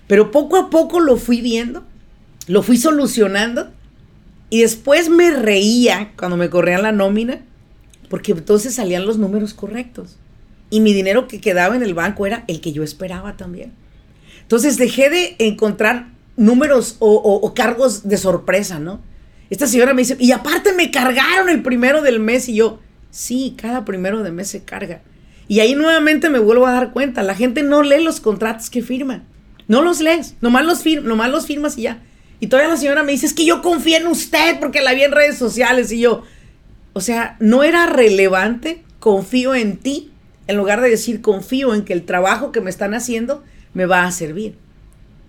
Pero 0.08 0.32
poco 0.32 0.58
a 0.58 0.70
poco 0.70 1.00
lo 1.00 1.18
fui 1.18 1.42
viendo, 1.42 1.84
lo 2.48 2.62
fui 2.62 2.78
solucionando. 2.78 3.72
Y 4.50 4.62
después 4.62 5.10
me 5.10 5.32
reía 5.32 6.12
cuando 6.16 6.38
me 6.38 6.50
corrían 6.50 6.84
la 6.84 6.92
nómina, 6.92 7.42
porque 8.10 8.34
entonces 8.34 8.76
salían 8.76 9.08
los 9.08 9.18
números 9.18 9.54
correctos. 9.56 10.18
Y 10.70 10.80
mi 10.80 10.94
dinero 10.94 11.28
que 11.28 11.42
quedaba 11.42 11.76
en 11.76 11.82
el 11.82 11.96
banco 11.96 12.28
era 12.28 12.44
el 12.48 12.62
que 12.62 12.72
yo 12.72 12.84
esperaba 12.84 13.36
también. 13.36 13.72
Entonces 14.54 14.78
dejé 14.78 15.10
de 15.10 15.36
encontrar 15.40 16.10
números 16.38 16.98
o, 17.00 17.54
cargos 17.56 18.08
de 18.08 18.18
sorpresa, 18.18 18.78
¿no? 18.78 19.02
Esta 19.50 19.66
señora 19.66 19.96
me 19.96 20.04
dice, 20.04 20.16
y 20.20 20.32
aparte 20.32 20.74
me 20.74 20.92
cargaron 20.92 21.50
el 21.50 21.64
primero 21.64 22.04
del 22.04 22.20
mes 22.20 22.48
y 22.48 22.54
yo, 22.54 22.80
sí, 23.10 23.56
cada 23.60 23.84
primero 23.84 24.22
de 24.22 24.32
mes 24.32 24.50
se 24.50 24.64
carga. 24.64 25.02
Y 25.48 25.62
ahí 25.62 25.74
nuevamente 25.74 26.30
me 26.30 26.38
vuelvo 26.38 26.68
a 26.68 26.72
dar 26.72 26.92
cuenta, 26.92 27.24
la 27.24 27.34
gente 27.34 27.64
no 27.64 27.82
lee 27.82 28.04
los 28.04 28.20
contratos 28.20 28.70
que 28.70 28.84
firma. 28.84 29.24
No 29.68 29.82
los 29.82 30.02
lees, 30.02 30.36
nomás 30.40 30.66
los, 30.66 30.86
nomás 31.02 31.32
los 31.32 31.48
firmas 31.48 31.76
y 31.80 31.84
ya. 31.84 32.04
Y 32.40 32.46
todavía 32.46 32.70
la 32.70 32.78
señora 32.78 33.02
me 33.02 33.14
dice, 33.14 33.26
es 33.26 33.34
que 33.34 33.46
yo 33.46 33.64
confío 33.64 33.98
en 33.98 34.06
usted 34.06 34.60
porque 34.60 34.82
la 34.82 34.94
vi 34.94 35.02
en 35.02 35.14
redes 35.14 35.36
sociales 35.36 35.92
y 35.92 36.00
yo, 36.00 36.22
o 36.94 37.02
sea, 37.02 37.38
no 37.40 37.64
era 37.64 37.88
relevante, 37.88 38.84
confío 39.00 39.56
en 39.56 39.78
ti, 39.78 40.12
en 40.46 40.58
lugar 40.58 40.80
de 40.80 40.92
decir 40.92 41.24
confío 41.24 41.74
en 41.74 41.86
que 41.86 41.94
el 41.94 42.06
trabajo 42.06 42.52
que 42.52 42.62
me 42.62 42.70
están 42.70 42.94
haciendo 42.94 43.44
me 43.74 43.86
va 43.86 44.06
a 44.06 44.12
servir. 44.12 44.56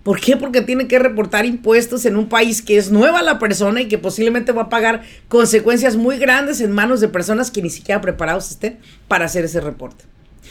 ¿Por 0.03 0.21
qué? 0.21 0.37
Porque 0.37 0.61
tiene 0.61 0.87
que 0.87 0.99
reportar 0.99 1.47
impuestos 1.47 2.05
en 2.05 2.17
un 2.17 2.29
país 2.29 2.61
que 2.61 2.77
es 2.77 2.91
nueva 2.91 3.23
la 3.23 3.39
persona 3.39 3.81
y 3.81 3.89
que 3.89 3.97
posiblemente 3.97 4.53
va 4.53 4.63
a 4.63 4.69
pagar 4.69 5.03
consecuencias 5.29 5.97
muy 5.97 6.19
grandes 6.19 6.61
en 6.61 6.73
manos 6.73 7.01
de 7.01 7.09
personas 7.09 7.51
que 7.51 7.63
ni 7.63 7.71
siquiera 7.71 8.03
preparados 8.03 8.51
estén 8.51 8.79
para 9.09 9.25
hacer 9.25 9.47
ese 9.47 9.61
reporte. 9.61 10.05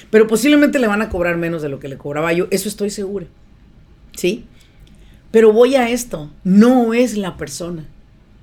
Pero 0.10 0.26
posiblemente 0.26 0.80
le 0.80 0.88
van 0.88 1.04
a 1.04 1.10
cobrar 1.10 1.38
menos 1.38 1.62
de 1.62 1.70
lo 1.70 1.80
que 1.80 1.88
le 1.88 1.98
cobraba 1.98 2.34
yo, 2.34 2.48
eso 2.50 2.68
estoy 2.68 2.90
segura. 2.90 3.28
¿Sí? 4.18 4.46
Pero 5.30 5.54
voy 5.54 5.76
a 5.76 5.90
esto, 5.90 6.32
no 6.44 6.96
es 6.96 7.16
la 7.16 7.38
persona, 7.38 7.86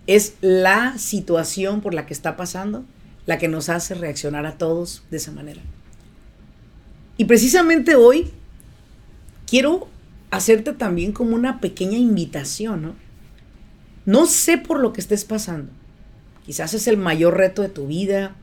es 0.07 0.35
la 0.41 0.97
situación 0.97 1.81
por 1.81 1.93
la 1.93 2.07
que 2.07 2.15
está 2.15 2.37
pasando 2.37 2.85
la 3.27 3.39
que 3.39 3.49
nos 3.49 3.69
hace 3.69 3.95
reaccionar 3.95 4.47
a 4.47 4.59
todos 4.59 5.05
de 5.11 5.19
esa 5.19 5.31
manera. 5.31 5.61
Y 7.17 7.27
precisamente 7.27 7.95
hoy 7.95 8.31
quiero 9.51 9.89
hacerte 10.31 10.73
también 10.73 11.11
como 11.11 11.35
una 11.35 11.61
pequeña 11.61 11.99
invitación, 11.99 12.83
¿no? 12.83 12.95
No 14.07 14.27
sé 14.27 14.59
por 14.59 14.79
lo 14.79 14.93
que 14.93 15.01
estés 15.01 15.25
pasando. 15.25 15.73
Quizás 16.47 16.73
es 16.73 16.87
el 16.87 16.97
mayor 16.97 17.37
reto 17.37 17.61
de 17.61 17.69
tu 17.69 17.89
vida. 17.89 18.37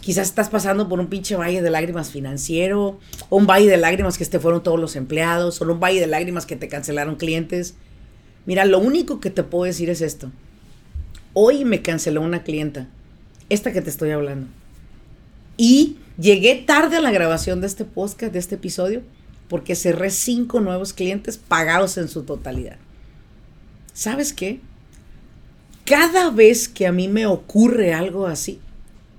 Quizás 0.00 0.28
estás 0.28 0.48
pasando 0.48 0.88
por 0.88 0.98
un 0.98 1.06
pinche 1.06 1.36
valle 1.36 1.62
de 1.62 1.70
lágrimas 1.70 2.10
financiero, 2.10 2.98
o 3.28 3.36
un 3.36 3.46
valle 3.46 3.68
de 3.68 3.76
lágrimas 3.76 4.18
que 4.18 4.24
te 4.26 4.40
fueron 4.40 4.62
todos 4.62 4.78
los 4.78 4.96
empleados, 4.96 5.60
o 5.60 5.64
un 5.64 5.80
valle 5.80 6.00
de 6.00 6.06
lágrimas 6.08 6.44
que 6.44 6.56
te 6.56 6.68
cancelaron 6.68 7.16
clientes. 7.16 7.74
Mira, 8.44 8.64
lo 8.64 8.80
único 8.80 9.20
que 9.20 9.30
te 9.30 9.44
puedo 9.44 9.64
decir 9.64 9.90
es 9.90 10.00
esto. 10.00 10.30
Hoy 11.34 11.64
me 11.64 11.82
canceló 11.82 12.20
una 12.20 12.42
clienta, 12.42 12.88
esta 13.48 13.72
que 13.72 13.80
te 13.80 13.90
estoy 13.90 14.10
hablando. 14.10 14.48
Y 15.56 15.98
llegué 16.18 16.56
tarde 16.56 16.96
a 16.96 17.00
la 17.00 17.10
grabación 17.10 17.60
de 17.60 17.68
este 17.68 17.84
podcast, 17.84 18.32
de 18.32 18.38
este 18.38 18.56
episodio, 18.56 19.02
porque 19.48 19.74
cerré 19.74 20.10
cinco 20.10 20.60
nuevos 20.60 20.92
clientes 20.92 21.36
pagados 21.38 21.96
en 21.98 22.08
su 22.08 22.22
totalidad. 22.22 22.76
¿Sabes 23.92 24.32
qué? 24.32 24.60
Cada 25.84 26.30
vez 26.30 26.68
que 26.68 26.86
a 26.86 26.92
mí 26.92 27.08
me 27.08 27.26
ocurre 27.26 27.94
algo 27.94 28.26
así, 28.26 28.60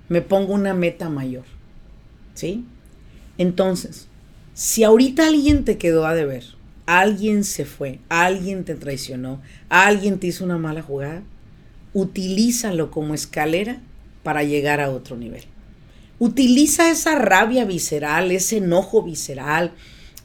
me 0.08 0.22
pongo 0.22 0.54
una 0.54 0.72
meta 0.72 1.08
mayor. 1.08 1.44
¿Sí? 2.34 2.64
Entonces, 3.38 4.06
si 4.54 4.84
ahorita 4.84 5.26
alguien 5.26 5.64
te 5.64 5.78
quedó 5.78 6.06
a 6.06 6.14
deber, 6.14 6.44
alguien 6.86 7.44
se 7.44 7.64
fue, 7.64 7.98
alguien 8.08 8.64
te 8.64 8.74
traicionó, 8.74 9.40
alguien 9.68 10.18
te 10.18 10.28
hizo 10.28 10.44
una 10.44 10.58
mala 10.58 10.82
jugada, 10.82 11.22
utilízalo 11.92 12.90
como 12.90 13.14
escalera 13.14 13.80
para 14.22 14.42
llegar 14.44 14.80
a 14.80 14.90
otro 14.90 15.16
nivel. 15.16 15.44
Utiliza 16.18 16.90
esa 16.90 17.14
rabia 17.16 17.64
visceral, 17.64 18.30
ese 18.30 18.58
enojo 18.58 19.02
visceral, 19.02 19.72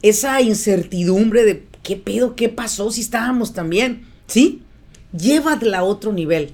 esa 0.02 0.40
incertidumbre 0.40 1.44
de 1.44 1.66
qué 1.82 1.96
pedo, 1.96 2.36
qué 2.36 2.48
pasó 2.48 2.90
si 2.90 3.00
estábamos 3.00 3.52
también, 3.52 4.06
¿sí? 4.26 4.62
Llévatela 5.16 5.78
a 5.78 5.84
otro 5.84 6.12
nivel. 6.12 6.52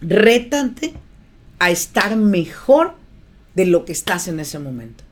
Rétate 0.00 0.94
a 1.58 1.70
estar 1.70 2.16
mejor 2.16 2.94
de 3.54 3.66
lo 3.66 3.84
que 3.84 3.92
estás 3.92 4.28
en 4.28 4.40
ese 4.40 4.58
momento. 4.58 5.04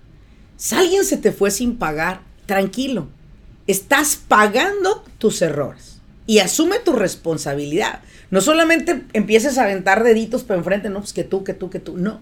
Si 0.57 0.75
alguien 0.75 1.05
se 1.05 1.17
te 1.17 1.33
fue 1.33 1.51
sin 1.51 1.77
pagar, 1.77 2.23
tranquilo. 2.47 3.09
Estás 3.67 4.17
pagando 4.17 5.05
tus 5.19 5.43
errores. 5.43 6.01
y 6.27 6.39
asume 6.39 6.79
tu 6.79 6.93
responsabilidad. 6.93 8.03
No 8.31 8.41
solamente 8.41 9.03
empieces 9.15 9.59
a 9.59 9.65
aventar 9.65 10.05
deditos 10.05 10.45
para 10.45 10.59
enfrente, 10.59 10.89
no, 10.89 11.01
pues 11.01 11.13
que 11.13 11.25
tú, 11.25 11.43
que 11.43 11.55
tú, 11.55 11.71
que 11.71 11.81
tú. 11.81 11.97
No, 11.97 12.21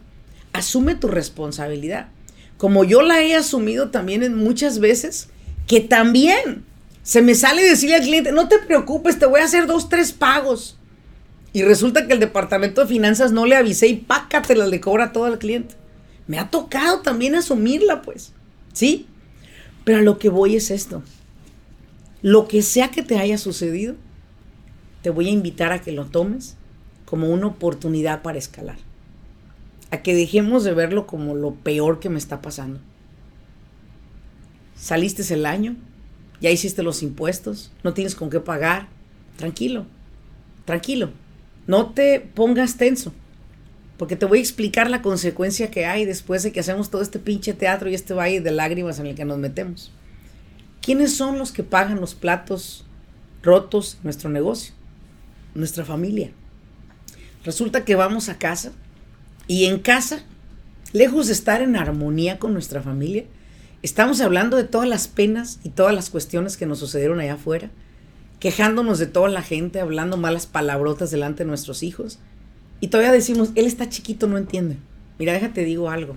asume 0.55 0.95
tu 0.95 1.09
responsabilidad. 1.09 2.09
Como 2.57 2.85
yo 2.85 3.02
la 3.02 3.23
he 3.23 3.35
asumido 3.35 3.90
también 3.90 4.23
en 4.23 4.35
muchas 4.35 4.78
veces, 4.78 5.28
que 5.68 5.80
también 5.80 6.64
se 7.04 7.22
me 7.22 7.34
sale 7.34 7.62
decirle 7.62 7.96
al 7.96 8.02
cliente, 8.02 8.32
no 8.32 8.48
te 8.48 8.58
preocupes, 8.58 9.18
te 9.18 9.26
voy 9.26 9.40
a 9.40 9.44
hacer 9.44 9.66
dos, 9.66 9.88
tres 9.88 10.12
pagos. 10.12 10.76
Y 11.52 11.62
resulta 11.62 12.06
que 12.06 12.14
el 12.14 12.20
departamento 12.20 12.80
de 12.80 12.88
finanzas 12.88 13.32
no 13.32 13.46
le 13.46 13.54
avisé 13.54 13.87
y 13.87 13.96
pácatela 13.96 14.66
le 14.66 14.80
cobra 14.80 15.12
todo 15.12 15.26
al 15.26 15.38
cliente. 15.38 15.76
Me 16.26 16.38
ha 16.38 16.50
tocado 16.50 17.00
también 17.00 17.34
asumirla, 17.34 18.02
pues. 18.02 18.32
¿Sí? 18.72 19.06
Pero 19.84 19.98
a 19.98 20.02
lo 20.02 20.18
que 20.18 20.28
voy 20.28 20.56
es 20.56 20.70
esto. 20.70 21.02
Lo 22.20 22.48
que 22.48 22.62
sea 22.62 22.90
que 22.90 23.02
te 23.02 23.18
haya 23.18 23.38
sucedido, 23.38 23.94
te 25.02 25.10
voy 25.10 25.28
a 25.28 25.32
invitar 25.32 25.72
a 25.72 25.80
que 25.80 25.92
lo 25.92 26.06
tomes 26.06 26.56
como 27.04 27.28
una 27.28 27.46
oportunidad 27.46 28.22
para 28.22 28.38
escalar. 28.38 28.76
A 29.90 30.02
que 30.02 30.14
dejemos 30.14 30.64
de 30.64 30.75
verlo 30.75 31.06
como 31.06 31.34
lo 31.34 31.54
peor 31.54 32.00
que 32.00 32.10
me 32.10 32.18
está 32.18 32.42
pasando. 32.42 32.80
Saliste 34.78 35.35
el 35.35 35.44
año, 35.44 35.76
ya 36.40 36.50
hiciste 36.50 36.82
los 36.82 37.02
impuestos, 37.02 37.73
no 37.82 37.94
tienes 37.94 38.14
con 38.14 38.30
qué 38.30 38.40
pagar. 38.40 38.88
Tranquilo, 39.37 39.87
tranquilo. 40.64 41.11
No 41.66 41.90
te 41.90 42.20
pongas 42.20 42.76
tenso, 42.76 43.12
porque 43.99 44.16
te 44.16 44.25
voy 44.25 44.38
a 44.38 44.40
explicar 44.40 44.88
la 44.88 45.02
consecuencia 45.02 45.70
que 45.70 45.85
hay 45.85 46.04
después 46.04 46.42
de 46.42 46.52
que 46.52 46.61
hacemos 46.61 46.90
todo 46.90 47.02
este 47.02 47.18
pinche 47.18 47.52
teatro 47.52 47.90
y 47.90 47.94
este 47.94 48.14
valle 48.14 48.40
de 48.40 48.52
lágrimas 48.52 48.99
en 49.00 49.06
el 49.06 49.14
que 49.14 49.25
nos 49.25 49.38
metemos. 49.38 49.92
¿Quiénes 50.80 51.14
son 51.14 51.38
los 51.38 51.52
que 51.52 51.64
pagan 51.64 52.00
los 52.00 52.14
platos 52.14 52.87
rotos 53.42 53.97
en 53.97 54.04
nuestro 54.04 54.30
negocio? 54.30 54.73
Nuestra 55.54 55.85
familia. 55.85 56.30
Resulta 57.44 57.85
que 57.85 57.97
vamos 57.97 58.28
a 58.28 58.38
casa 58.38 58.73
y 59.49 59.64
en 59.66 59.80
casa, 59.80 60.23
lejos 60.92 61.26
de 61.26 61.32
estar 61.32 61.62
en 61.62 61.76
armonía 61.76 62.38
con 62.38 62.52
nuestra 62.52 62.80
familia, 62.82 63.25
estamos 63.82 64.20
hablando 64.20 64.56
de 64.56 64.64
todas 64.64 64.88
las 64.88 65.08
penas 65.08 65.61
y 65.62 65.70
todas 65.70 65.94
las 65.94 66.11
cuestiones 66.11 66.56
que 66.56 66.66
nos 66.66 66.78
sucedieron 66.78 67.20
allá 67.20 67.35
afuera, 67.35 67.70
quejándonos 68.40 68.99
de 68.99 69.06
toda 69.06 69.28
la 69.28 69.42
gente, 69.42 69.80
hablando 69.80 70.16
malas 70.16 70.47
palabrotas 70.47 71.11
delante 71.11 71.44
de 71.44 71.49
nuestros 71.49 71.82
hijos. 71.82 72.18
Y 72.80 72.88
todavía 72.88 73.12
decimos, 73.12 73.50
él 73.54 73.66
está 73.66 73.88
chiquito, 73.88 74.26
no 74.26 74.38
entiende. 74.38 74.76
Mira, 75.18 75.32
déjate 75.32 75.64
digo 75.64 75.90
algo. 75.90 76.16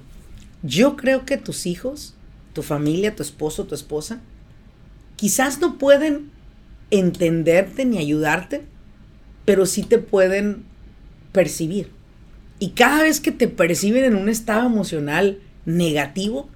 Yo 0.63 0.95
creo 0.95 1.25
que 1.25 1.37
tus 1.37 1.65
hijos, 1.65 2.13
tu 2.53 2.61
familia, 2.61 3.15
tu 3.15 3.23
esposo, 3.23 3.65
tu 3.65 3.73
esposa, 3.73 4.21
quizás 5.15 5.59
no 5.59 5.77
pueden 5.77 6.29
entenderte 6.91 7.85
ni 7.85 7.97
ayudarte, 7.97 8.63
pero 9.45 9.65
sí 9.65 9.83
te 9.83 9.97
pueden 9.97 10.65
percibir. 11.31 11.89
Y 12.59 12.69
cada 12.69 13.01
vez 13.01 13.19
que 13.19 13.31
te 13.31 13.47
perciben 13.47 14.03
en 14.03 14.15
un 14.15 14.29
estado 14.29 14.67
emocional 14.67 15.39
negativo, 15.65 16.47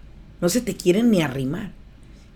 no 0.41 0.49
se 0.49 0.61
te 0.61 0.75
quieren 0.75 1.11
ni 1.11 1.21
arrimar. 1.21 1.71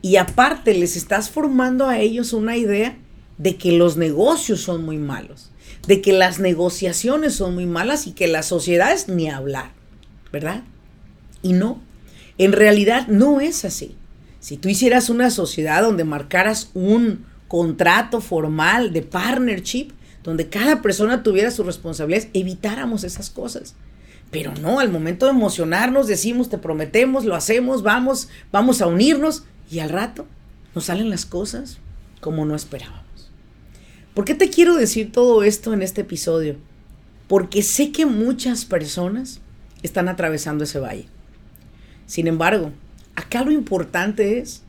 Y 0.02 0.16
aparte 0.16 0.74
les 0.74 0.96
estás 0.96 1.30
formando 1.30 1.88
a 1.88 2.00
ellos 2.00 2.34
una 2.34 2.56
idea 2.56 2.98
de 3.38 3.58
que 3.58 3.72
los 3.72 3.98
negocios 3.98 4.62
son 4.62 4.84
muy 4.84 4.98
malos, 4.98 5.52
de 5.88 6.02
que 6.02 6.14
las 6.14 6.40
negociaciones 6.40 7.36
son 7.36 7.56
muy 7.56 7.66
malas 7.66 8.08
y 8.08 8.12
que 8.12 8.28
la 8.28 8.44
sociedad 8.44 8.92
es 8.92 9.08
ni 9.08 9.30
hablar, 9.30 9.72
¿verdad? 10.32 10.64
Y 11.42 11.54
no, 11.54 11.82
en 12.38 12.54
realidad 12.54 13.08
no 13.08 13.42
es 13.42 13.66
así. 13.66 13.96
Si 14.40 14.58
tú 14.58 14.70
hicieras 14.70 15.10
una 15.10 15.30
sociedad 15.30 15.82
donde 15.82 16.06
marcaras 16.06 16.70
un 16.74 17.26
contrato 17.48 18.22
formal 18.22 18.94
de 18.94 19.02
partnership, 19.02 19.90
donde 20.24 20.50
cada 20.50 20.82
persona 20.82 21.24
tuviera 21.24 21.52
sus 21.52 21.66
responsabilidades, 21.66 22.30
evitáramos 22.34 23.04
esas 23.04 23.30
cosas. 23.30 23.76
Pero 24.32 24.54
no, 24.62 24.80
al 24.80 24.92
momento 24.92 25.26
de 25.26 25.32
emocionarnos 25.32 26.08
decimos, 26.08 26.50
te 26.50 26.58
prometemos, 26.58 27.26
lo 27.26 27.36
hacemos, 27.36 27.82
vamos, 27.84 28.30
vamos 28.52 28.82
a 28.82 28.88
unirnos 28.88 29.44
y 29.72 29.80
al 29.80 29.90
rato 29.90 30.28
nos 30.76 30.86
salen 30.86 31.10
las 31.10 31.26
cosas 31.26 31.80
como 32.22 32.46
no 32.46 32.56
esperábamos. 32.56 33.32
¿Por 34.14 34.26
qué 34.26 34.36
te 34.36 34.50
quiero 34.50 34.76
decir 34.76 35.12
todo 35.12 35.44
esto 35.44 35.74
en 35.74 35.82
este 35.82 36.02
episodio? 36.02 36.58
Porque 37.28 37.64
sé 37.64 37.92
que 37.92 38.06
muchas 38.06 38.66
personas 38.66 39.40
están 39.82 40.10
atravesando 40.10 40.64
ese 40.64 40.80
valle. 40.80 41.08
Sin 42.06 42.28
embargo, 42.28 42.72
Acá 43.20 43.44
lo 43.44 43.52
importante 43.52 44.40
es, 44.40 44.64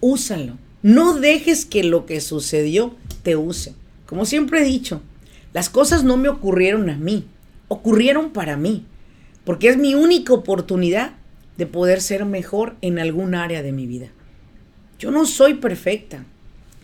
úsalo. 0.00 0.58
No 0.82 1.14
dejes 1.14 1.64
que 1.64 1.82
lo 1.82 2.04
que 2.04 2.20
sucedió 2.20 2.94
te 3.22 3.36
use. 3.36 3.74
Como 4.04 4.26
siempre 4.26 4.60
he 4.60 4.64
dicho, 4.64 5.00
las 5.54 5.70
cosas 5.70 6.04
no 6.04 6.18
me 6.18 6.28
ocurrieron 6.28 6.90
a 6.90 6.98
mí, 6.98 7.24
ocurrieron 7.68 8.34
para 8.34 8.58
mí, 8.58 8.84
porque 9.46 9.68
es 9.68 9.76
mi 9.76 9.94
única 9.94 10.32
oportunidad 10.32 11.12
de 11.56 11.66
poder 11.66 12.02
ser 12.02 12.24
mejor 12.24 12.74
en 12.82 12.98
algún 12.98 13.36
área 13.36 13.62
de 13.62 13.70
mi 13.70 13.86
vida. 13.86 14.08
Yo 14.98 15.12
no 15.12 15.24
soy 15.24 15.54
perfecta, 15.54 16.24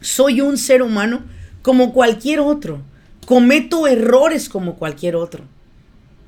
soy 0.00 0.40
un 0.40 0.56
ser 0.56 0.80
humano 0.80 1.24
como 1.60 1.92
cualquier 1.92 2.38
otro, 2.38 2.80
cometo 3.26 3.88
errores 3.88 4.48
como 4.48 4.76
cualquier 4.76 5.16
otro. 5.16 5.44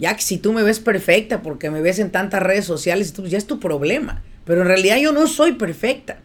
Ya 0.01 0.17
que 0.17 0.23
si 0.23 0.37
tú 0.39 0.53
me 0.53 0.65
ves 0.65 0.81
perfecta 0.81 1.41
porque 1.41 1.71
me 1.71 1.81
ves 1.81 2.01
en 2.01 2.11
tantas 2.11 2.43
redes 2.43 2.65
sociales, 2.65 3.15
ya 3.29 3.39
es 3.39 3.47
tu 3.47 3.61
problema. 3.61 4.25
Pero 4.45 4.63
en 4.63 4.67
realidad 4.67 4.99
yo 4.99 5.13
no 5.13 5.29
soy 5.29 5.53
perfecta. 5.53 6.19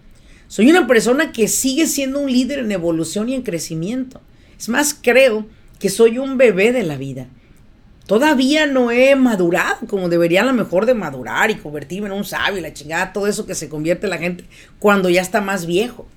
Soy 0.48 0.72
una 0.72 0.88
persona 0.88 1.32
que 1.32 1.48
sigue 1.48 1.86
siendo 1.86 2.20
un 2.20 2.32
líder 2.32 2.60
en 2.60 2.72
evolución 2.72 3.30
y 3.30 3.36
en 3.36 3.44
crecimiento. 3.44 4.22
Es 4.58 4.70
más, 4.70 4.98
creo 5.00 5.46
que 5.78 5.90
soy 5.90 6.18
un 6.18 6.40
bebé 6.40 6.72
de 6.72 6.82
la 6.82 6.98
vida. 6.98 7.28
Todavía 8.10 8.66
no 8.66 8.90
he 8.90 9.16
madurado 9.16 9.86
como 9.86 10.10
debería 10.10 10.42
a 10.42 10.46
lo 10.46 10.54
mejor 10.54 10.88
de 10.88 10.96
madurar 10.96 11.52
y 11.52 11.58
convertirme 11.58 12.08
en 12.08 12.14
un 12.14 12.26
sabio 12.26 12.60
la 12.60 12.74
chingada, 12.74 13.14
todo 13.14 13.28
eso 13.28 13.46
que 13.46 13.54
se 13.54 13.70
convierte 13.70 14.08
la 14.08 14.18
gente 14.18 14.46
cuando 14.80 15.12
ya 15.12 15.22
está 15.22 15.42
más 15.42 15.68
viejo. 15.68 16.08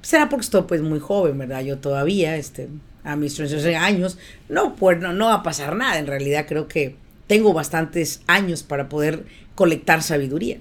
Será 0.00 0.30
porque 0.30 0.44
estoy 0.44 0.62
pues 0.62 0.80
muy 0.80 1.00
joven, 1.00 1.36
¿verdad? 1.36 1.60
Yo 1.60 1.76
todavía, 1.76 2.36
este, 2.36 2.70
a 3.02 3.16
mis 3.16 3.34
36 3.34 3.76
años, 3.76 4.16
no, 4.48 4.76
pues 4.76 4.98
no, 4.98 5.12
no 5.12 5.26
va 5.26 5.34
a 5.34 5.42
pasar 5.42 5.76
nada. 5.76 5.98
En 5.98 6.06
realidad 6.06 6.46
creo 6.48 6.68
que 6.68 6.96
tengo 7.26 7.52
bastantes 7.52 8.22
años 8.26 8.62
para 8.62 8.88
poder 8.88 9.26
colectar 9.54 10.02
sabiduría. 10.02 10.56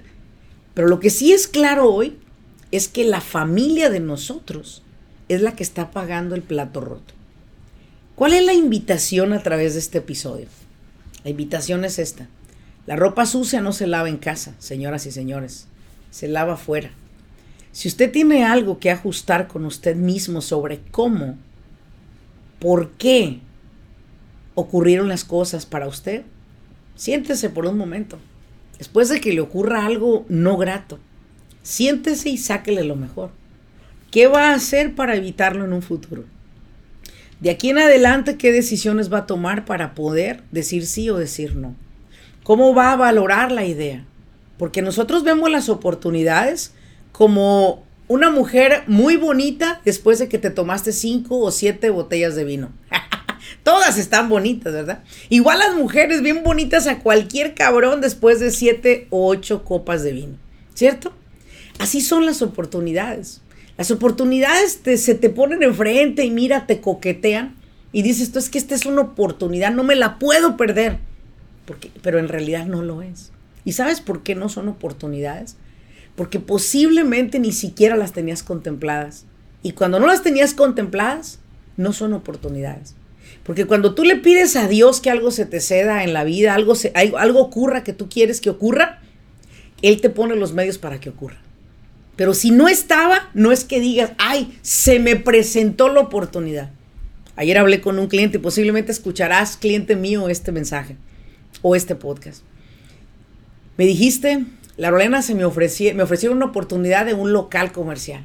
Pero 0.74 0.90
lo 0.90 1.00
que 1.00 1.10
sí 1.10 1.32
es 1.32 1.48
claro 1.48 1.90
hoy 1.90 2.18
es 2.72 2.90
que 2.90 3.06
la 3.06 3.22
familia 3.22 3.90
de 3.90 4.02
nosotros 4.02 4.84
es 5.30 5.42
la 5.42 5.56
que 5.56 5.64
está 5.64 5.92
pagando 5.92 6.36
el 6.36 6.42
plato 6.42 6.82
roto. 6.82 7.14
¿Cuál 8.16 8.34
es 8.34 8.46
la 8.46 8.54
invitación 8.54 9.34
a 9.34 9.42
través 9.42 9.74
de 9.74 9.80
este 9.80 9.98
episodio? 9.98 10.46
La 11.24 11.32
invitación 11.32 11.84
es 11.84 11.98
esta. 11.98 12.28
La 12.86 12.96
ropa 12.96 13.26
sucia 13.26 13.60
no 13.60 13.74
se 13.74 13.88
lava 13.88 14.08
en 14.08 14.18
casa, 14.18 14.54
señoras 14.60 15.08
y 15.08 15.12
señores. 15.12 15.68
Se 16.12 16.28
lava 16.28 16.54
afuera. 16.54 16.92
Si 17.72 17.88
usted 17.88 18.12
tiene 18.12 18.46
algo 18.46 18.78
que 18.78 18.92
ajustar 18.92 19.48
con 19.48 19.66
usted 19.66 19.96
mismo 19.96 20.42
sobre 20.42 20.80
cómo, 20.92 21.38
por 22.60 22.92
qué 22.92 23.40
ocurrieron 24.54 25.08
las 25.08 25.24
cosas 25.24 25.66
para 25.66 25.88
usted, 25.88 26.22
siéntese 26.96 27.50
por 27.50 27.66
un 27.66 27.78
momento 27.78 28.20
después 28.78 29.10
de 29.10 29.22
que 29.22 29.34
le 29.34 29.42
ocurra 29.42 29.88
algo 29.88 30.26
no 30.30 30.58
grato, 30.58 31.00
siéntese 31.64 32.30
y 32.30 32.38
sáquele 32.38 32.84
lo 32.84 32.96
mejor. 32.96 33.32
¿Qué 34.12 34.28
va 34.28 34.50
a 34.50 34.56
hacer 34.56 34.94
para 34.94 35.16
evitarlo 35.16 35.66
en 35.66 35.74
un 35.74 35.82
futuro? 35.82 36.26
De 37.44 37.50
aquí 37.50 37.72
en 37.72 37.78
adelante, 37.78 38.38
¿qué 38.38 38.54
decisiones 38.54 39.12
va 39.12 39.18
a 39.18 39.26
tomar 39.26 39.66
para 39.66 39.96
poder 39.96 40.44
decir 40.54 40.86
sí 40.86 41.10
o 41.10 41.18
decir 41.18 41.58
no? 41.58 41.76
¿Cómo 42.42 42.74
va 42.74 42.94
a 42.94 42.96
valorar 42.96 43.52
la 43.52 43.66
idea? 43.66 44.06
Porque 44.58 44.82
nosotros 44.82 45.26
vemos 45.26 45.52
las 45.52 45.68
oportunidades 45.68 46.72
como 47.12 47.84
una 48.08 48.30
mujer 48.30 48.84
muy 48.88 49.18
bonita 49.18 49.82
después 49.84 50.20
de 50.20 50.30
que 50.30 50.38
te 50.38 50.52
tomaste 50.52 50.94
cinco 50.94 51.38
o 51.40 51.52
siete 51.52 51.90
botellas 51.90 52.36
de 52.36 52.46
vino. 52.46 52.72
Todas 53.64 53.98
están 53.98 54.30
bonitas, 54.30 54.72
¿verdad? 54.72 55.04
Igual 55.28 55.60
las 55.60 55.76
mujeres 55.76 56.22
bien 56.22 56.44
bonitas 56.44 56.88
a 56.88 57.00
cualquier 57.00 57.56
cabrón 57.56 58.00
después 58.00 58.40
de 58.40 58.52
siete 58.52 59.08
o 59.10 59.28
ocho 59.28 59.66
copas 59.66 60.02
de 60.02 60.14
vino, 60.14 60.38
¿cierto? 60.76 61.12
Así 61.78 62.00
son 62.00 62.26
las 62.26 62.42
oportunidades. 62.42 63.42
Las 63.78 63.92
oportunidades 63.92 64.82
se 64.98 65.16
te 65.16 65.30
ponen 65.30 65.64
enfrente 65.64 66.24
y 66.24 66.32
mira, 66.32 66.68
te 66.68 66.80
coquetean 66.80 67.56
y 67.92 68.02
dices, 68.02 68.32
tú 68.32 68.40
es 68.40 68.50
que 68.50 68.58
esta 68.58 68.76
es 68.76 68.86
una 68.86 69.02
oportunidad, 69.02 69.72
no 69.72 69.84
me 69.84 69.96
la 69.96 70.20
puedo 70.20 70.58
perder. 70.58 70.98
Porque, 71.66 71.92
pero 72.02 72.20
en 72.20 72.28
realidad 72.28 72.66
no 72.66 72.82
lo 72.82 73.02
es. 73.02 73.32
¿Y 73.66 73.74
sabes 73.74 74.02
por 74.02 74.24
qué 74.24 74.36
no 74.36 74.50
son 74.50 74.68
oportunidades? 74.68 75.56
Porque 76.16 76.40
posiblemente 76.40 77.40
ni 77.40 77.52
siquiera 77.52 77.96
las 77.96 78.12
tenías 78.12 78.44
contempladas. 78.44 79.26
Y 79.62 79.72
cuando 79.72 80.00
no 80.00 80.08
las 80.08 80.24
tenías 80.24 80.54
contempladas, 80.54 81.40
no 81.78 81.94
son 81.94 82.14
oportunidades. 82.14 82.96
Porque 83.44 83.66
cuando 83.66 83.96
tú 83.96 84.04
le 84.04 84.18
pides 84.18 84.56
a 84.56 84.68
Dios 84.68 85.02
que 85.02 85.10
algo 85.10 85.32
se 85.32 85.46
te 85.46 85.60
ceda 85.60 86.04
en 86.04 86.14
la 86.14 86.24
vida, 86.24 86.54
algo, 86.54 86.74
algo 87.18 87.40
ocurra 87.40 87.84
que 87.84 87.94
tú 87.94 88.10
quieres 88.10 88.42
que 88.42 88.50
ocurra, 88.50 89.02
Él 89.82 90.02
te 90.02 90.10
pone 90.10 90.36
los 90.36 90.54
medios 90.54 90.78
para 90.78 91.00
que 91.00 91.10
ocurra. 91.10 91.43
Pero 92.16 92.34
si 92.34 92.52
no 92.52 92.68
estaba, 92.68 93.30
no 93.34 93.52
es 93.52 93.64
que 93.64 93.80
digas, 93.80 94.12
ay, 94.18 94.58
se 94.62 95.00
me 95.00 95.16
presentó 95.16 95.90
la 95.90 96.02
oportunidad. 96.02 96.70
Ayer 97.36 97.58
hablé 97.58 97.82
con 97.82 97.98
un 97.98 98.08
cliente, 98.08 98.40
posiblemente 98.40 98.92
escucharás, 98.92 99.58
cliente 99.58 99.96
mío, 99.96 100.30
este 100.30 100.52
mensaje 100.52 100.96
o 101.64 101.76
este 101.76 101.96
podcast. 101.96 102.44
Me 103.78 103.86
dijiste, 103.86 104.46
la 104.78 104.92
Lorena 104.92 105.24
se 105.24 105.34
me 105.34 105.46
ofreció, 105.46 105.94
me 105.96 106.04
ofrecieron 106.04 106.38
una 106.38 106.48
oportunidad 106.48 107.08
de 107.08 107.16
un 107.16 107.34
local 107.34 107.72
comercial. 107.72 108.24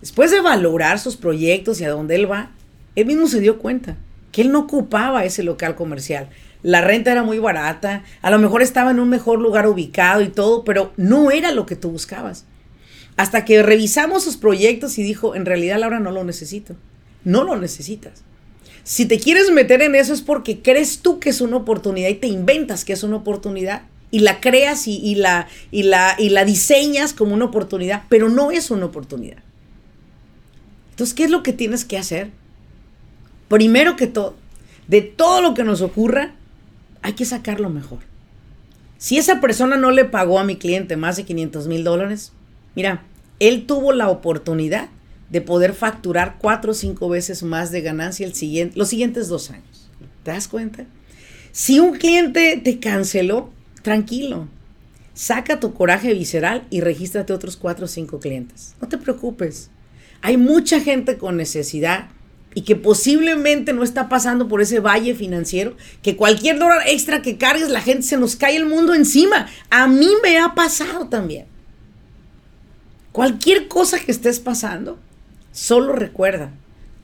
Después 0.00 0.30
de 0.30 0.40
valorar 0.40 1.00
sus 1.00 1.16
proyectos 1.16 1.80
y 1.80 1.84
a 1.84 1.90
dónde 1.90 2.14
él 2.14 2.30
va, 2.30 2.50
él 2.94 3.06
mismo 3.06 3.26
se 3.26 3.40
dio 3.40 3.58
cuenta 3.58 3.96
que 4.30 4.42
él 4.42 4.52
no 4.52 4.60
ocupaba 4.60 5.24
ese 5.24 5.42
local 5.42 5.74
comercial. 5.74 6.28
La 6.62 6.80
renta 6.80 7.10
era 7.10 7.24
muy 7.24 7.40
barata, 7.40 8.04
a 8.22 8.30
lo 8.30 8.38
mejor 8.38 8.62
estaba 8.62 8.92
en 8.92 9.00
un 9.00 9.08
mejor 9.08 9.40
lugar 9.40 9.66
ubicado 9.66 10.22
y 10.22 10.28
todo, 10.28 10.64
pero 10.64 10.92
no 10.96 11.32
era 11.32 11.50
lo 11.50 11.66
que 11.66 11.76
tú 11.76 11.90
buscabas. 11.90 12.46
Hasta 13.16 13.44
que 13.44 13.62
revisamos 13.62 14.24
sus 14.24 14.36
proyectos 14.36 14.98
y 14.98 15.02
dijo, 15.02 15.34
en 15.34 15.46
realidad 15.46 15.78
Laura 15.78 16.00
no 16.00 16.10
lo 16.10 16.24
necesito. 16.24 16.76
No 17.24 17.44
lo 17.44 17.56
necesitas. 17.56 18.22
Si 18.84 19.06
te 19.06 19.18
quieres 19.18 19.50
meter 19.52 19.82
en 19.82 19.94
eso 19.94 20.12
es 20.12 20.22
porque 20.22 20.60
crees 20.60 21.00
tú 21.00 21.20
que 21.20 21.30
es 21.30 21.40
una 21.40 21.56
oportunidad 21.56 22.08
y 22.08 22.14
te 22.14 22.26
inventas 22.26 22.84
que 22.84 22.92
es 22.92 23.02
una 23.02 23.16
oportunidad 23.16 23.82
y 24.10 24.20
la 24.20 24.40
creas 24.40 24.88
y, 24.88 25.14
la, 25.14 25.48
y, 25.70 25.84
la, 25.84 26.16
y 26.18 26.30
la 26.30 26.44
diseñas 26.44 27.14
como 27.14 27.34
una 27.34 27.46
oportunidad, 27.46 28.02
pero 28.08 28.28
no 28.28 28.50
es 28.50 28.70
una 28.70 28.86
oportunidad. 28.86 29.38
Entonces, 30.90 31.14
¿qué 31.14 31.24
es 31.24 31.30
lo 31.30 31.42
que 31.42 31.52
tienes 31.52 31.84
que 31.84 31.96
hacer? 31.96 32.30
Primero 33.48 33.96
que 33.96 34.06
todo, 34.06 34.36
de 34.88 35.00
todo 35.00 35.40
lo 35.40 35.54
que 35.54 35.64
nos 35.64 35.80
ocurra, 35.80 36.34
hay 37.00 37.14
que 37.14 37.24
sacar 37.24 37.60
lo 37.60 37.70
mejor. 37.70 38.00
Si 38.98 39.16
esa 39.16 39.40
persona 39.40 39.76
no 39.76 39.90
le 39.90 40.04
pagó 40.04 40.38
a 40.38 40.44
mi 40.44 40.56
cliente 40.56 40.96
más 40.96 41.16
de 41.16 41.24
500 41.24 41.66
mil 41.66 41.82
dólares, 41.82 42.32
mira, 42.74 43.04
él 43.38 43.66
tuvo 43.66 43.92
la 43.92 44.08
oportunidad 44.08 44.88
de 45.30 45.40
poder 45.40 45.72
facturar 45.72 46.36
cuatro 46.38 46.72
o 46.72 46.74
cinco 46.74 47.08
veces 47.08 47.42
más 47.42 47.70
de 47.70 47.80
ganancia 47.80 48.26
el 48.26 48.34
siguiente, 48.34 48.78
los 48.78 48.88
siguientes 48.88 49.28
dos 49.28 49.50
años. 49.50 49.90
¿Te 50.22 50.30
das 50.30 50.46
cuenta? 50.46 50.84
Si 51.52 51.80
un 51.80 51.94
cliente 51.94 52.60
te 52.62 52.78
canceló, 52.78 53.50
tranquilo. 53.82 54.48
Saca 55.14 55.60
tu 55.60 55.74
coraje 55.74 56.14
visceral 56.14 56.66
y 56.70 56.80
regístrate 56.80 57.32
otros 57.32 57.56
cuatro 57.56 57.86
o 57.86 57.88
cinco 57.88 58.20
clientes. 58.20 58.74
No 58.80 58.88
te 58.88 58.98
preocupes. 58.98 59.70
Hay 60.20 60.36
mucha 60.36 60.80
gente 60.80 61.18
con 61.18 61.36
necesidad 61.36 62.08
y 62.54 62.62
que 62.62 62.76
posiblemente 62.76 63.72
no 63.72 63.82
está 63.82 64.08
pasando 64.08 64.48
por 64.48 64.60
ese 64.60 64.80
valle 64.80 65.14
financiero, 65.14 65.76
que 66.02 66.16
cualquier 66.16 66.58
dólar 66.58 66.82
extra 66.86 67.22
que 67.22 67.38
cargues, 67.38 67.70
la 67.70 67.80
gente 67.80 68.02
se 68.02 68.16
nos 68.16 68.36
cae 68.36 68.56
el 68.56 68.66
mundo 68.66 68.94
encima. 68.94 69.46
A 69.70 69.88
mí 69.88 70.08
me 70.22 70.38
ha 70.38 70.54
pasado 70.54 71.08
también. 71.08 71.46
Cualquier 73.12 73.68
cosa 73.68 74.00
que 74.00 74.10
estés 74.10 74.40
pasando, 74.40 74.98
solo 75.52 75.92
recuerda, 75.92 76.50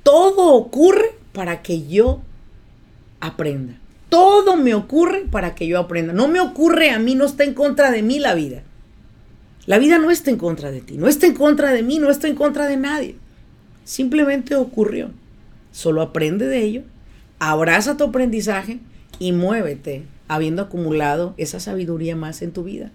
todo 0.02 0.54
ocurre 0.54 1.14
para 1.32 1.62
que 1.62 1.86
yo 1.86 2.20
aprenda. 3.20 3.74
Todo 4.08 4.56
me 4.56 4.74
ocurre 4.74 5.26
para 5.30 5.54
que 5.54 5.66
yo 5.66 5.78
aprenda. 5.78 6.14
No 6.14 6.28
me 6.28 6.40
ocurre 6.40 6.90
a 6.90 6.98
mí, 6.98 7.14
no 7.14 7.26
está 7.26 7.44
en 7.44 7.52
contra 7.52 7.90
de 7.90 8.02
mí 8.02 8.18
la 8.18 8.34
vida. 8.34 8.62
La 9.66 9.78
vida 9.78 9.98
no 9.98 10.10
está 10.10 10.30
en 10.30 10.38
contra 10.38 10.70
de 10.70 10.80
ti, 10.80 10.96
no 10.96 11.08
está 11.08 11.26
en 11.26 11.34
contra 11.34 11.72
de 11.72 11.82
mí, 11.82 11.98
no 11.98 12.08
está 12.10 12.26
en 12.26 12.36
contra 12.36 12.66
de 12.66 12.78
nadie. 12.78 13.16
Simplemente 13.84 14.56
ocurrió. 14.56 15.10
Solo 15.72 16.00
aprende 16.00 16.46
de 16.46 16.64
ello, 16.64 16.82
abraza 17.38 17.98
tu 17.98 18.04
aprendizaje 18.04 18.80
y 19.18 19.32
muévete 19.32 20.06
habiendo 20.26 20.62
acumulado 20.62 21.34
esa 21.36 21.60
sabiduría 21.60 22.16
más 22.16 22.40
en 22.40 22.52
tu 22.52 22.64
vida. 22.64 22.90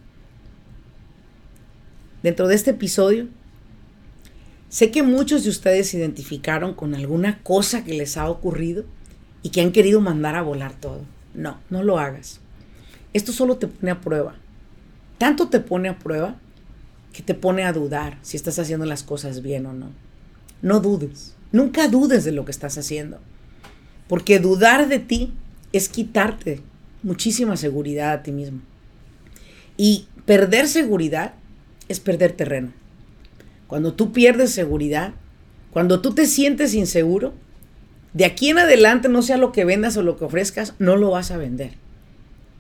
Dentro 2.24 2.48
de 2.48 2.56
este 2.56 2.72
episodio, 2.72 3.28
sé 4.70 4.92
que 4.92 5.04
muchos 5.04 5.44
de 5.44 5.50
ustedes 5.50 5.90
se 5.90 5.98
identificaron 5.98 6.74
con 6.74 6.96
alguna 6.96 7.44
cosa 7.44 7.84
que 7.84 7.94
les 7.94 8.16
ha 8.16 8.30
ocurrido 8.30 8.86
y 9.42 9.50
que 9.50 9.60
han 9.60 9.74
querido 9.74 10.00
mandar 10.00 10.36
a 10.36 10.42
volar 10.42 10.74
todo. 10.74 11.02
No, 11.34 11.60
no 11.70 11.84
lo 11.84 12.00
hagas. 12.00 12.40
Esto 13.12 13.34
solo 13.34 13.58
te 13.58 13.68
pone 13.68 13.92
a 13.92 14.00
prueba. 14.00 14.36
Tanto 15.18 15.50
te 15.50 15.60
pone 15.60 15.90
a 15.90 16.00
prueba 16.00 16.38
que 17.12 17.22
te 17.22 17.34
pone 17.34 17.66
a 17.66 17.74
dudar 17.74 18.18
si 18.22 18.38
estás 18.38 18.58
haciendo 18.58 18.86
las 18.86 19.04
cosas 19.04 19.42
bien 19.42 19.66
o 19.66 19.74
no. 19.74 19.92
No 20.62 20.80
dudes. 20.80 21.36
Nunca 21.52 21.90
dudes 21.90 22.24
de 22.24 22.32
lo 22.32 22.46
que 22.46 22.52
estás 22.52 22.78
haciendo. 22.78 23.20
Porque 24.08 24.40
dudar 24.40 24.88
de 24.88 25.00
ti 25.00 25.34
es 25.74 25.90
quitarte 25.90 26.62
muchísima 27.04 27.58
seguridad 27.58 28.14
a 28.14 28.24
ti 28.24 28.32
mismo. 28.32 28.62
Y 29.76 30.08
perder 30.26 30.70
seguridad 30.70 31.34
es 31.94 32.00
perder 32.00 32.34
terreno. 32.34 32.74
Cuando 33.68 33.94
tú 33.94 34.12
pierdes 34.12 34.52
seguridad, 34.52 35.14
cuando 35.72 36.02
tú 36.02 36.14
te 36.14 36.26
sientes 36.26 36.74
inseguro, 36.74 37.34
de 38.14 38.26
aquí 38.26 38.50
en 38.50 38.60
adelante, 38.60 39.10
no 39.10 39.22
sea 39.22 39.38
lo 39.38 39.52
que 39.52 39.66
vendas 39.66 39.98
o 39.98 40.04
lo 40.04 40.18
que 40.18 40.26
ofrezcas, 40.26 40.76
no 40.78 40.98
lo 40.98 41.12
vas 41.12 41.32
a 41.32 41.38
vender. 41.38 41.72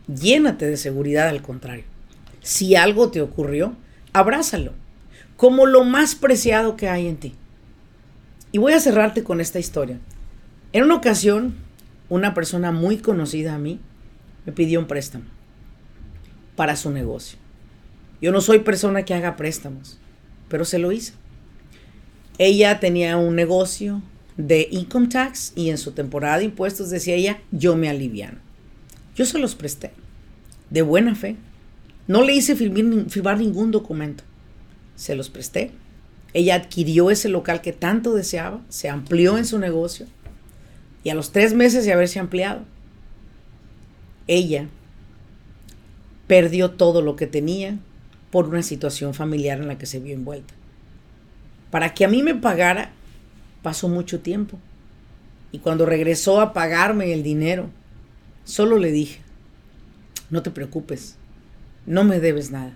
Llénate 0.07 0.65
de 0.65 0.77
seguridad 0.77 1.27
al 1.27 1.41
contrario. 1.41 1.83
Si 2.41 2.75
algo 2.75 3.11
te 3.11 3.21
ocurrió, 3.21 3.75
abrázalo 4.13 4.73
como 5.35 5.65
lo 5.65 5.83
más 5.83 6.15
preciado 6.15 6.75
que 6.75 6.87
hay 6.87 7.07
en 7.07 7.17
ti. 7.17 7.35
Y 8.51 8.59
voy 8.59 8.73
a 8.73 8.79
cerrarte 8.79 9.23
con 9.23 9.41
esta 9.41 9.59
historia. 9.59 9.99
En 10.71 10.83
una 10.83 10.95
ocasión, 10.95 11.55
una 12.09 12.33
persona 12.33 12.71
muy 12.71 12.97
conocida 12.97 13.55
a 13.55 13.57
mí 13.57 13.79
me 14.45 14.53
pidió 14.53 14.79
un 14.79 14.87
préstamo 14.87 15.25
para 16.55 16.75
su 16.75 16.91
negocio. 16.91 17.37
Yo 18.23 18.31
no 18.31 18.39
soy 18.39 18.59
persona 18.59 19.03
que 19.03 19.13
haga 19.13 19.36
préstamos, 19.36 19.99
pero 20.47 20.63
se 20.63 20.79
lo 20.79 20.93
hice. 20.93 21.12
Ella 22.38 22.79
tenía 22.79 23.17
un 23.17 23.36
negocio 23.36 24.01
de 24.38 24.69
income 24.71 25.07
tax 25.07 25.51
y 25.57 25.69
en 25.69 25.77
su 25.77 25.91
temporada 25.91 26.38
de 26.38 26.45
impuestos 26.45 26.89
decía 26.89 27.15
ella, 27.15 27.41
yo 27.51 27.75
me 27.75 27.89
aliviano. 27.89 28.38
Yo 29.13 29.25
se 29.25 29.39
los 29.39 29.55
presté, 29.55 29.91
de 30.69 30.81
buena 30.83 31.15
fe. 31.15 31.36
No 32.07 32.23
le 32.23 32.33
hice 32.33 32.55
firmar 32.55 33.38
ningún 33.38 33.71
documento. 33.71 34.23
Se 34.95 35.15
los 35.15 35.29
presté. 35.29 35.71
Ella 36.33 36.55
adquirió 36.55 37.12
ese 37.12 37.27
local 37.27 37.59
que 37.59 37.73
tanto 37.73 38.13
deseaba, 38.13 38.62
se 38.69 38.88
amplió 38.88 39.38
en 39.38 39.45
su 39.45 39.59
negocio 39.59 40.07
y 41.03 41.09
a 41.09 41.15
los 41.15 41.33
tres 41.33 41.53
meses 41.53 41.83
de 41.83 41.91
haberse 41.91 42.19
ampliado, 42.19 42.62
ella 44.27 44.69
perdió 46.27 46.71
todo 46.71 47.01
lo 47.01 47.17
que 47.17 47.27
tenía, 47.27 47.77
por 48.33 48.49
una 48.49 48.63
situación 48.63 49.13
familiar 49.13 49.59
en 49.59 49.67
la 49.67 49.77
que 49.77 49.85
se 49.85 49.99
vio 49.99 50.15
envuelta. 50.15 50.55
Para 51.69 51.93
que 51.93 52.03
a 52.03 52.07
mí 52.07 52.23
me 52.23 52.33
pagara, 52.33 52.89
pasó 53.61 53.87
mucho 53.87 54.21
tiempo. 54.21 54.57
Y 55.51 55.59
cuando 55.59 55.85
regresó 55.85 56.41
a 56.41 56.51
pagarme 56.51 57.13
el 57.13 57.21
dinero, 57.21 57.69
solo 58.43 58.79
le 58.79 58.91
dije, 58.91 59.19
no 60.31 60.41
te 60.41 60.49
preocupes, 60.49 61.15
no 61.85 62.03
me 62.03 62.19
debes 62.19 62.49
nada. 62.49 62.75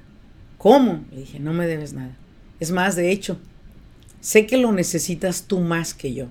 ¿Cómo? 0.59 1.03
Le 1.11 1.21
dije, 1.21 1.39
no 1.39 1.53
me 1.53 1.65
debes 1.65 1.93
nada. 1.93 2.15
Es 2.59 2.69
más, 2.69 2.95
de 2.95 3.11
hecho, 3.11 3.39
sé 4.21 4.45
que 4.45 4.57
lo 4.57 4.71
necesitas 4.71 5.45
tú 5.47 5.59
más 5.59 5.95
que 5.95 6.13
yo. 6.13 6.27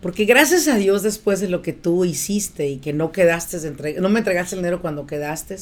Porque 0.00 0.24
gracias 0.24 0.66
a 0.66 0.76
Dios, 0.76 1.02
después 1.02 1.40
de 1.40 1.50
lo 1.50 1.60
que 1.60 1.74
tú 1.74 2.06
hiciste 2.06 2.68
y 2.68 2.78
que 2.78 2.94
no 2.94 3.12
quedaste, 3.12 3.58
no 4.00 4.08
me 4.08 4.20
entregaste 4.20 4.54
el 4.54 4.62
dinero 4.62 4.80
cuando 4.80 5.06
quedaste, 5.06 5.58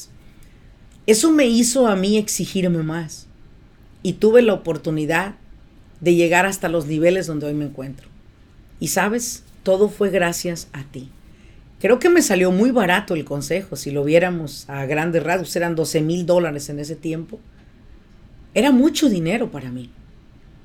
eso 1.07 1.31
me 1.31 1.47
hizo 1.47 1.87
a 1.87 1.97
mí 1.97 2.17
exigirme 2.17 2.83
más 2.83 3.27
y 4.03 4.15
tuve 4.15 4.41
la 4.41 4.55
oportunidad 4.55 5.35
de 6.01 6.15
llegar 6.15 6.47
hasta 6.47 6.71
los 6.71 6.87
niveles 6.87 7.27
donde 7.27 7.47
hoy 7.47 7.55
me 7.55 7.67
encuentro. 7.67 8.09
Y 8.81 8.89
sabes, 8.89 9.45
todo 9.63 9.91
fue 9.91 10.09
gracias 10.09 10.69
a 10.73 10.85
ti. 10.85 11.11
Creo 11.79 11.99
que 11.99 12.09
me 12.09 12.23
salió 12.23 12.51
muy 12.51 12.71
barato 12.71 13.15
el 13.15 13.27
consejo, 13.27 13.77
si 13.77 13.91
lo 13.91 14.03
viéramos 14.03 14.69
a 14.71 14.87
grandes 14.87 15.23
rasgos, 15.23 15.55
eran 15.57 15.75
12 15.75 16.01
mil 16.01 16.25
dólares 16.25 16.71
en 16.71 16.79
ese 16.79 16.97
tiempo. 16.97 17.39
Era 18.55 18.71
mucho 18.71 19.11
dinero 19.11 19.51
para 19.51 19.71
mí. 19.71 19.91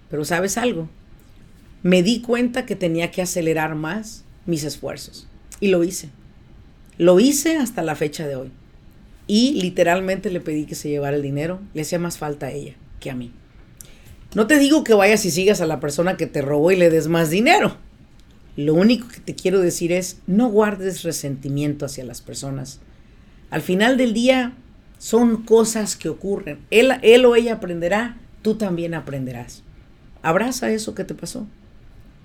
Pero 0.09 0.23
sabes 0.23 0.57
algo, 0.57 0.87
me 1.83 2.01
di 2.01 2.21
cuenta 2.21 2.65
que 2.65 2.77
tenía 2.77 3.11
que 3.11 3.21
acelerar 3.21 3.75
más 3.75 4.23
mis 4.45 4.63
esfuerzos. 4.63 5.27
Y 5.59 5.67
lo 5.67 5.83
hice. 5.83 6.09
Lo 6.97 7.19
hice 7.19 7.57
hasta 7.57 7.83
la 7.83 7.95
fecha 7.95 8.25
de 8.25 8.37
hoy 8.37 8.51
y 9.29 9.61
literalmente 9.61 10.31
le 10.31 10.41
pedí 10.41 10.65
que 10.65 10.73
se 10.73 10.89
llevara 10.89 11.15
el 11.15 11.21
dinero. 11.21 11.59
Le 11.75 11.83
hacía 11.83 11.99
más 11.99 12.17
falta 12.17 12.47
a 12.47 12.51
ella 12.51 12.73
que 12.99 13.11
a 13.11 13.15
mí. 13.15 13.31
No 14.33 14.47
te 14.47 14.57
digo 14.57 14.83
que 14.83 14.95
vayas 14.95 15.23
y 15.23 15.29
sigas 15.29 15.61
a 15.61 15.67
la 15.67 15.79
persona 15.79 16.17
que 16.17 16.25
te 16.25 16.41
robó 16.41 16.71
y 16.71 16.75
le 16.75 16.89
des 16.89 17.07
más 17.07 17.29
dinero. 17.29 17.77
Lo 18.55 18.73
único 18.73 19.07
que 19.07 19.19
te 19.19 19.35
quiero 19.35 19.59
decir 19.59 19.91
es, 19.91 20.17
no 20.25 20.49
guardes 20.49 21.03
resentimiento 21.03 21.85
hacia 21.85 22.03
las 22.05 22.21
personas. 22.21 22.79
Al 23.51 23.61
final 23.61 23.97
del 23.97 24.15
día 24.15 24.53
son 24.97 25.43
cosas 25.43 25.95
que 25.95 26.09
ocurren. 26.09 26.57
Él, 26.71 26.91
él 27.03 27.23
o 27.23 27.35
ella 27.35 27.53
aprenderá, 27.53 28.17
tú 28.41 28.55
también 28.55 28.95
aprenderás. 28.95 29.61
Abraza 30.23 30.71
eso 30.71 30.95
que 30.95 31.03
te 31.03 31.13
pasó 31.13 31.45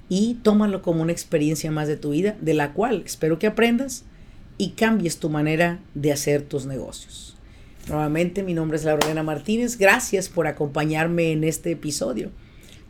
y 0.09 0.39
tómalo 0.43 0.81
como 0.81 1.03
una 1.03 1.13
experiencia 1.13 1.71
más 1.71 1.87
de 1.87 1.99
tu 1.99 2.13
vida, 2.13 2.35
de 2.41 2.55
la 2.55 2.73
cual 2.73 3.03
espero 3.05 3.39
que 3.39 3.47
aprendas 3.47 4.05
y 4.59 4.71
cambies 4.71 5.19
tu 5.19 5.31
manera 5.31 5.81
de 5.95 6.13
hacer 6.13 6.43
tus 6.43 6.67
negocios. 6.67 7.37
Nuevamente, 7.89 8.43
mi 8.43 8.55
nombre 8.55 8.77
es 8.77 8.85
Laurelena 8.85 9.23
Martínez. 9.23 9.77
Gracias 9.77 10.29
por 10.29 10.47
acompañarme 10.47 11.33
en 11.33 11.45
este 11.45 11.73
episodio, 11.73 12.31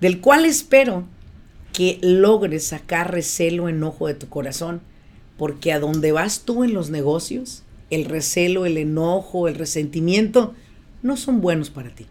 del 0.01 0.21
cual 0.21 0.45
espero 0.45 1.05
que 1.73 1.99
logres 2.03 2.67
sacar 2.67 3.13
recelo, 3.13 3.69
enojo 3.69 4.07
de 4.07 4.15
tu 4.15 4.29
corazón, 4.29 4.81
porque 5.37 5.73
a 5.73 5.81
donde 5.81 6.13
vas 6.13 6.43
tú 6.45 6.63
en 6.63 6.75
los 6.75 6.91
negocios, 6.91 7.65
el 7.91 8.05
recelo, 8.05 8.67
el 8.67 8.79
enojo, 8.79 9.49
el 9.49 9.57
resentimiento, 9.57 10.55
no 11.03 11.17
son 11.17 11.41
buenos 11.41 11.71
para 11.71 11.91
ti, 11.91 12.07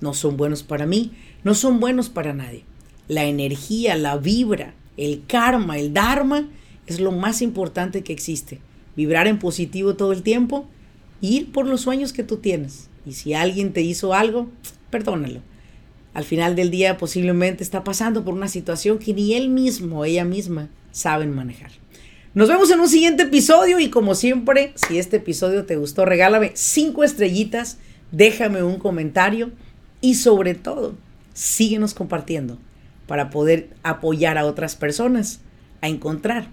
no 0.00 0.12
son 0.12 0.36
buenos 0.36 0.62
para 0.62 0.84
mí, 0.84 1.12
no 1.42 1.54
son 1.54 1.80
buenos 1.80 2.10
para 2.10 2.34
nadie. 2.34 2.64
La 3.08 3.24
energía, 3.24 3.96
la 3.96 4.18
vibra, 4.18 4.74
el 4.98 5.22
karma, 5.26 5.78
el 5.78 5.94
dharma, 5.94 6.48
es 6.86 7.00
lo 7.00 7.12
más 7.12 7.40
importante 7.40 8.02
que 8.02 8.12
existe. 8.12 8.60
Vibrar 8.96 9.26
en 9.26 9.38
positivo 9.38 9.94
todo 9.94 10.12
el 10.12 10.22
tiempo, 10.22 10.66
ir 11.20 11.52
por 11.52 11.66
los 11.66 11.82
sueños 11.82 12.12
que 12.12 12.22
tú 12.22 12.38
tienes. 12.38 12.88
Y 13.04 13.12
si 13.12 13.34
alguien 13.34 13.72
te 13.72 13.82
hizo 13.82 14.14
algo, 14.14 14.50
perdónalo 14.90 15.40
al 16.16 16.24
final 16.24 16.56
del 16.56 16.70
día 16.70 16.96
posiblemente 16.96 17.62
está 17.62 17.84
pasando 17.84 18.24
por 18.24 18.32
una 18.32 18.48
situación 18.48 18.98
que 18.98 19.12
ni 19.12 19.34
él 19.34 19.50
mismo 19.50 19.98
o 19.98 20.04
ella 20.06 20.24
misma 20.24 20.70
saben 20.90 21.34
manejar. 21.34 21.72
Nos 22.32 22.48
vemos 22.48 22.70
en 22.70 22.80
un 22.80 22.88
siguiente 22.88 23.24
episodio 23.24 23.78
y 23.80 23.90
como 23.90 24.14
siempre, 24.14 24.72
si 24.76 24.98
este 24.98 25.18
episodio 25.18 25.66
te 25.66 25.76
gustó, 25.76 26.06
regálame 26.06 26.52
cinco 26.54 27.04
estrellitas, 27.04 27.76
déjame 28.12 28.62
un 28.62 28.78
comentario 28.78 29.50
y 30.00 30.14
sobre 30.14 30.54
todo, 30.54 30.94
síguenos 31.34 31.92
compartiendo 31.92 32.56
para 33.06 33.28
poder 33.28 33.68
apoyar 33.82 34.38
a 34.38 34.46
otras 34.46 34.74
personas 34.74 35.40
a 35.82 35.88
encontrar 35.88 36.48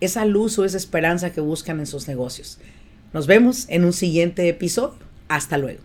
esa 0.00 0.24
luz 0.24 0.58
o 0.58 0.64
esa 0.64 0.76
esperanza 0.76 1.32
que 1.32 1.40
buscan 1.40 1.80
en 1.80 1.86
sus 1.86 2.08
negocios. 2.08 2.58
Nos 3.12 3.26
vemos 3.26 3.66
en 3.68 3.84
un 3.84 3.92
siguiente 3.92 4.48
episodio. 4.48 4.94
Hasta 5.28 5.58
luego. 5.58 5.80